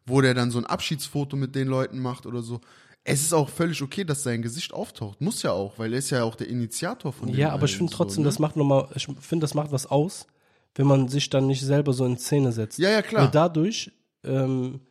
wo 0.06 0.22
der 0.22 0.34
dann 0.34 0.52
so 0.52 0.58
ein 0.58 0.66
Abschiedsfoto 0.66 1.36
mit 1.36 1.56
den 1.56 1.68
Leuten 1.68 2.00
macht 2.00 2.26
oder 2.26 2.42
so. 2.42 2.62
Es 3.04 3.22
ist 3.22 3.34
auch 3.34 3.50
völlig 3.50 3.82
okay, 3.82 4.04
dass 4.04 4.24
sein 4.24 4.42
Gesicht 4.42 4.74
auftaucht. 4.74 5.22
Muss 5.22 5.42
ja 5.42 5.52
auch, 5.52 5.80
weil 5.80 5.94
er 5.94 6.00
ist 6.00 6.12
ja 6.12 6.24
auch 6.24 6.36
der 6.36 6.48
Initiator 6.48 7.12
von 7.12 7.28
dem 7.28 7.38
Ja, 7.38 7.52
aber 7.52 7.66
ich 7.66 7.76
finde 7.76 7.92
trotzdem, 7.92 8.18
so, 8.18 8.22
ne? 8.22 8.26
das 8.26 8.40
macht 8.40 8.56
nochmal, 8.56 8.88
ich 8.96 9.08
finde, 9.20 9.44
das 9.44 9.56
macht 9.56 9.72
was 9.72 9.88
aus, 9.88 10.28
wenn 10.76 10.86
man 10.86 11.08
sich 11.08 11.30
dann 11.30 11.48
nicht 11.48 11.62
selber 11.62 11.94
so 11.94 12.06
in 12.06 12.18
Szene 12.18 12.52
setzt. 12.52 12.78
Ja, 12.78 12.90
ja, 12.90 13.02
klar. 13.02 13.24
Weil 13.24 13.32
dadurch 13.32 13.92
ähm, 14.24 14.82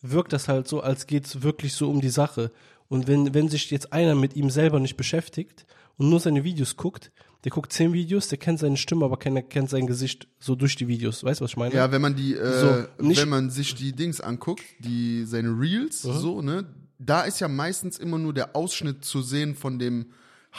wirkt 0.00 0.32
das 0.32 0.48
halt 0.48 0.68
so, 0.68 0.80
als 0.80 1.06
geht's 1.06 1.42
wirklich 1.42 1.74
so 1.74 1.90
um 1.90 2.00
die 2.00 2.08
Sache. 2.08 2.52
Und 2.88 3.08
wenn, 3.08 3.34
wenn 3.34 3.48
sich 3.48 3.70
jetzt 3.70 3.92
einer 3.92 4.14
mit 4.14 4.36
ihm 4.36 4.50
selber 4.50 4.78
nicht 4.78 4.96
beschäftigt 4.96 5.66
und 5.96 6.08
nur 6.08 6.20
seine 6.20 6.44
Videos 6.44 6.76
guckt, 6.76 7.10
der 7.46 7.52
guckt 7.52 7.72
zehn 7.72 7.92
Videos, 7.92 8.26
der 8.26 8.38
kennt 8.38 8.58
seine 8.58 8.76
Stimme, 8.76 9.04
aber 9.04 9.18
keiner 9.18 9.40
kennt 9.40 9.70
sein 9.70 9.86
Gesicht 9.86 10.26
so 10.40 10.56
durch 10.56 10.74
die 10.74 10.88
Videos. 10.88 11.22
Weißt 11.22 11.38
du, 11.38 11.44
was 11.44 11.52
ich 11.52 11.56
meine? 11.56 11.72
Ja, 11.72 11.92
wenn 11.92 12.02
man 12.02 12.16
die, 12.16 12.34
äh, 12.34 12.60
So, 12.60 12.86
wenn 12.98 13.28
man 13.28 13.50
sich 13.50 13.76
die 13.76 13.92
Dings 13.92 14.20
anguckt, 14.20 14.64
die 14.80 15.24
seine 15.24 15.50
Reels, 15.50 16.02
so, 16.02 16.42
ne, 16.42 16.66
da 16.98 17.22
ist 17.22 17.38
ja 17.38 17.46
meistens 17.46 17.98
immer 17.98 18.18
nur 18.18 18.34
der 18.34 18.56
Ausschnitt 18.56 19.04
zu 19.04 19.22
sehen 19.22 19.54
von 19.54 19.78
dem 19.78 20.06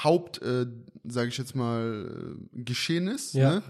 Haupt, 0.02 0.42
äh, 0.42 0.66
sage 1.04 1.28
ich 1.28 1.38
jetzt 1.38 1.58
mal, 1.58 2.38
äh, 2.56 2.64
Geschehnis, 2.64 3.34
Ja. 3.34 3.56
ne? 3.56 3.64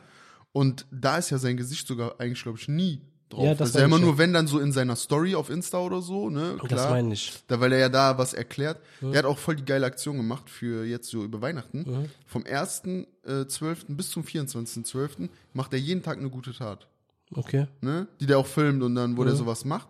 Und 0.51 0.85
da 0.91 1.17
ist 1.17 1.31
ja 1.31 1.39
sein 1.39 1.57
Gesicht 1.57 1.87
sogar 1.87 2.19
eigentlich, 2.19 2.43
glaube 2.43 2.59
ich, 2.59 2.67
nie 2.67 3.01
drauf. 3.29 3.43
Ja, 3.43 3.55
das 3.55 3.69
ist 3.69 3.75
ja 3.75 3.85
immer 3.85 3.99
nur, 3.99 4.17
wenn 4.17 4.33
dann 4.33 4.47
so 4.47 4.59
in 4.59 4.71
seiner 4.71 4.95
Story 4.95 5.35
auf 5.35 5.49
Insta 5.49 5.79
oder 5.79 6.01
so, 6.01 6.29
ne? 6.29 6.55
Klar. 6.57 6.69
Das 6.69 6.89
meine 6.89 7.13
ich. 7.13 7.33
Da, 7.47 7.59
weil 7.59 7.71
er 7.73 7.79
ja 7.79 7.89
da 7.89 8.17
was 8.17 8.33
erklärt. 8.33 8.79
Der 9.01 9.17
hat 9.19 9.25
auch 9.25 9.37
voll 9.37 9.55
die 9.55 9.65
geile 9.65 9.85
Aktion 9.85 10.17
gemacht 10.17 10.49
für 10.49 10.85
jetzt 10.85 11.09
so 11.09 11.23
über 11.23 11.41
Weihnachten. 11.41 12.09
Vom 12.25 12.43
1.12. 12.43 13.95
bis 13.95 14.09
zum 14.11 14.23
24.12. 14.23 15.29
macht 15.53 15.73
er 15.73 15.79
jeden 15.79 16.03
Tag 16.03 16.17
eine 16.17 16.29
gute 16.29 16.53
Tat 16.53 16.87
Okay. 17.35 17.67
ne, 17.81 18.07
die 18.19 18.25
der 18.25 18.37
auch 18.37 18.47
filmt 18.47 18.81
und 18.83 18.95
dann, 18.95 19.17
wo 19.17 19.23
der 19.23 19.35
sowas 19.35 19.65
macht. 19.65 19.89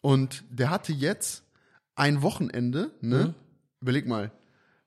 Und 0.00 0.44
der 0.50 0.70
hatte 0.70 0.92
jetzt 0.92 1.42
ein 1.94 2.22
Wochenende, 2.22 2.90
ne, 3.00 3.34
überleg 3.80 4.06
mal, 4.06 4.30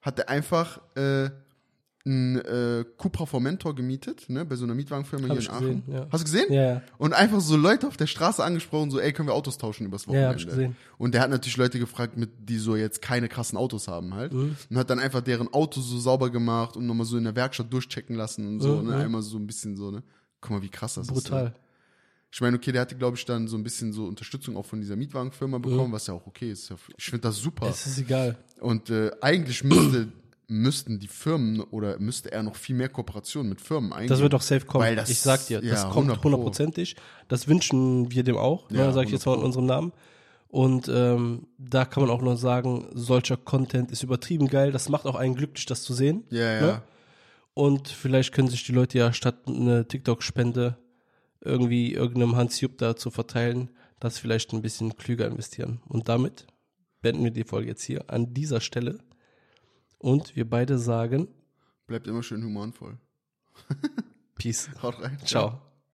hat 0.02 0.20
er 0.20 0.30
einfach 0.30 0.80
äh, 0.96 1.30
ein 2.08 2.38
äh, 2.38 2.86
Cupra 2.98 3.26
Formentor 3.26 3.76
gemietet, 3.76 4.30
ne, 4.30 4.46
bei 4.46 4.56
so 4.56 4.64
einer 4.64 4.74
Mietwagenfirma 4.74 5.28
Hab 5.28 5.38
hier 5.38 5.42
in 5.50 5.54
Aachen. 5.54 5.62
gesehen, 5.68 5.84
ja. 5.94 6.08
Hast 6.10 6.22
du 6.22 6.26
gesehen? 6.32 6.54
Ja, 6.54 6.62
ja. 6.62 6.82
Und 6.98 7.14
einfach 7.14 7.42
so 7.42 7.56
Leute 7.58 7.86
auf 7.88 7.98
der 7.98 8.08
Straße 8.08 8.44
angesprochen, 8.44 8.90
so, 8.90 9.00
ey, 9.00 9.12
können 9.14 9.28
wir 9.28 9.34
Autos 9.36 9.58
tauschen 9.58 9.86
übers 9.86 10.04
Ja, 10.06 10.08
Wochenende? 10.08 10.30
hab 10.30 10.38
ich 10.38 10.46
gesehen. 10.48 10.76
Und 10.98 11.14
der 11.14 11.22
hat 11.22 11.30
natürlich 11.30 11.58
Leute 11.58 11.78
gefragt, 11.80 12.18
mit, 12.18 12.30
die 12.50 12.58
so 12.58 12.76
jetzt 12.76 13.02
keine 13.02 13.28
krassen 13.28 13.58
Autos 13.58 13.88
haben 13.88 14.14
halt. 14.16 14.34
Mhm. 14.34 14.56
Und 14.70 14.78
hat 14.78 14.90
dann 14.90 15.00
einfach 15.00 15.22
deren 15.22 15.54
Auto 15.54 15.82
so 15.82 16.00
sauber 16.00 16.30
gemacht 16.30 16.78
und 16.78 16.88
nochmal 16.88 17.06
so 17.06 17.18
in 17.18 17.26
der 17.26 17.36
Werkstatt 17.36 17.72
durchchecken 17.72 18.16
lassen 18.16 18.48
und 18.48 18.62
so, 18.62 18.78
Mhm. 18.78 18.88
ne, 18.90 18.96
einmal 18.96 19.22
so 19.22 19.38
ein 19.38 19.46
bisschen 19.46 19.76
so, 19.76 19.92
ne. 19.92 20.02
Guck 20.42 20.52
mal, 20.52 20.62
wie 20.62 20.70
krass 20.70 20.94
das 20.96 21.08
ist. 21.08 21.14
Ne? 21.14 21.22
Brutal. 21.22 21.54
Ich 22.32 22.42
meine, 22.42 22.58
okay, 22.58 22.72
der 22.72 22.82
hatte, 22.82 22.96
glaube 22.96 23.18
ich, 23.18 23.26
dann 23.26 23.48
so 23.48 23.58
ein 23.58 23.64
bisschen 23.64 23.94
so 23.94 24.06
Unterstützung 24.06 24.58
auch 24.58 24.66
von 24.66 24.80
dieser 24.82 24.96
Mietwagenfirma 24.96 25.58
bekommen, 25.60 25.94
was 25.94 26.08
ja 26.08 26.14
auch 26.14 26.28
okay 26.28 26.52
ist. 26.52 26.70
Ja, 26.70 26.76
Ich 26.98 27.06
finde 27.06 27.22
das 27.22 27.38
super. 27.38 27.68
Es 27.70 27.88
ist 27.88 27.98
egal. 28.00 28.38
Und 28.60 28.90
äh, 28.90 29.12
eigentlich 29.22 29.64
müsste, 29.64 30.10
müssten 30.48 31.00
die 31.00 31.08
Firmen 31.08 31.60
oder 31.62 32.00
müsste 32.00 32.32
er 32.32 32.42
noch 32.44 32.56
viel 32.56 32.76
mehr 32.76 32.90
Kooperation 32.90 33.50
mit 33.50 33.60
Firmen 33.62 33.92
eingehen. 33.92 34.08
Das 34.10 34.22
wird 34.22 34.34
auch 34.34 34.42
safe 34.42 34.66
kommen. 34.66 34.84
Weil 34.86 34.96
das- 34.96 35.10
ich 35.10 35.20
sag 35.20 35.46
dir, 35.48 35.60
das 35.62 35.70
ja, 35.84 35.90
kommt 35.90 35.96
100 36.08 36.18
Pro. 36.22 36.24
hundertprozentig. 36.26 36.96
Das 37.28 37.48
wünschen 37.48 38.12
wir 38.12 38.24
dem 38.24 38.38
auch, 38.38 38.72
Ja, 38.72 38.88
ne, 38.88 38.94
sage 38.94 39.08
ich 39.08 39.12
jetzt 39.14 39.26
mal 39.26 39.34
in 39.34 39.40
100 39.42 39.46
unserem 39.46 39.66
Namen. 39.66 39.92
Und 40.50 40.88
ähm, 40.88 41.48
da 41.58 41.84
kann 41.84 42.02
man 42.04 42.10
auch 42.10 42.22
nur 42.22 42.38
sagen, 42.38 42.88
solcher 42.94 43.36
Content 43.36 43.92
ist 43.92 44.04
übertrieben 44.04 44.48
geil. 44.48 44.72
Das 44.72 44.88
macht 44.88 45.06
auch 45.06 45.16
einen 45.16 45.36
glücklich, 45.36 45.66
das 45.66 45.84
zu 45.84 45.94
sehen. 45.94 46.24
Ja, 46.30 46.54
ja. 46.54 46.62
Ne? 46.62 46.82
Und 47.54 47.90
vielleicht 47.90 48.34
können 48.34 48.48
sich 48.48 48.64
die 48.64 48.72
Leute 48.72 48.98
ja 48.98 49.12
statt 49.12 49.36
eine 49.48 49.86
TikTok-Spende 49.88 50.78
irgendwie 51.42 51.94
irgendeinem 51.94 52.36
Hans 52.38 52.62
Jupp 52.62 52.78
da 52.78 52.96
zu 52.96 53.10
verteilen, 53.12 53.70
das 54.00 54.18
vielleicht 54.20 54.54
ein 54.54 54.62
bisschen 54.62 54.96
klüger 54.96 55.28
investieren. 55.28 55.82
Und 55.88 56.08
damit 56.08 56.48
beenden 57.02 57.24
wir 57.26 57.32
die 57.32 57.44
Folge 57.44 57.68
jetzt 57.68 57.84
hier 57.84 58.06
an 58.10 58.34
dieser 58.34 58.62
Stelle. 58.62 59.00
Und 60.00 60.36
wir 60.36 60.50
beide 60.50 60.78
sagen 60.78 61.28
Bleibt 61.88 62.08
immer 62.08 62.22
schön 62.22 62.44
humanvoll. 62.44 62.98
Peace. 64.36 64.70
Haut 64.82 65.02
rein. 65.02 65.18
Ciao. 65.24 65.62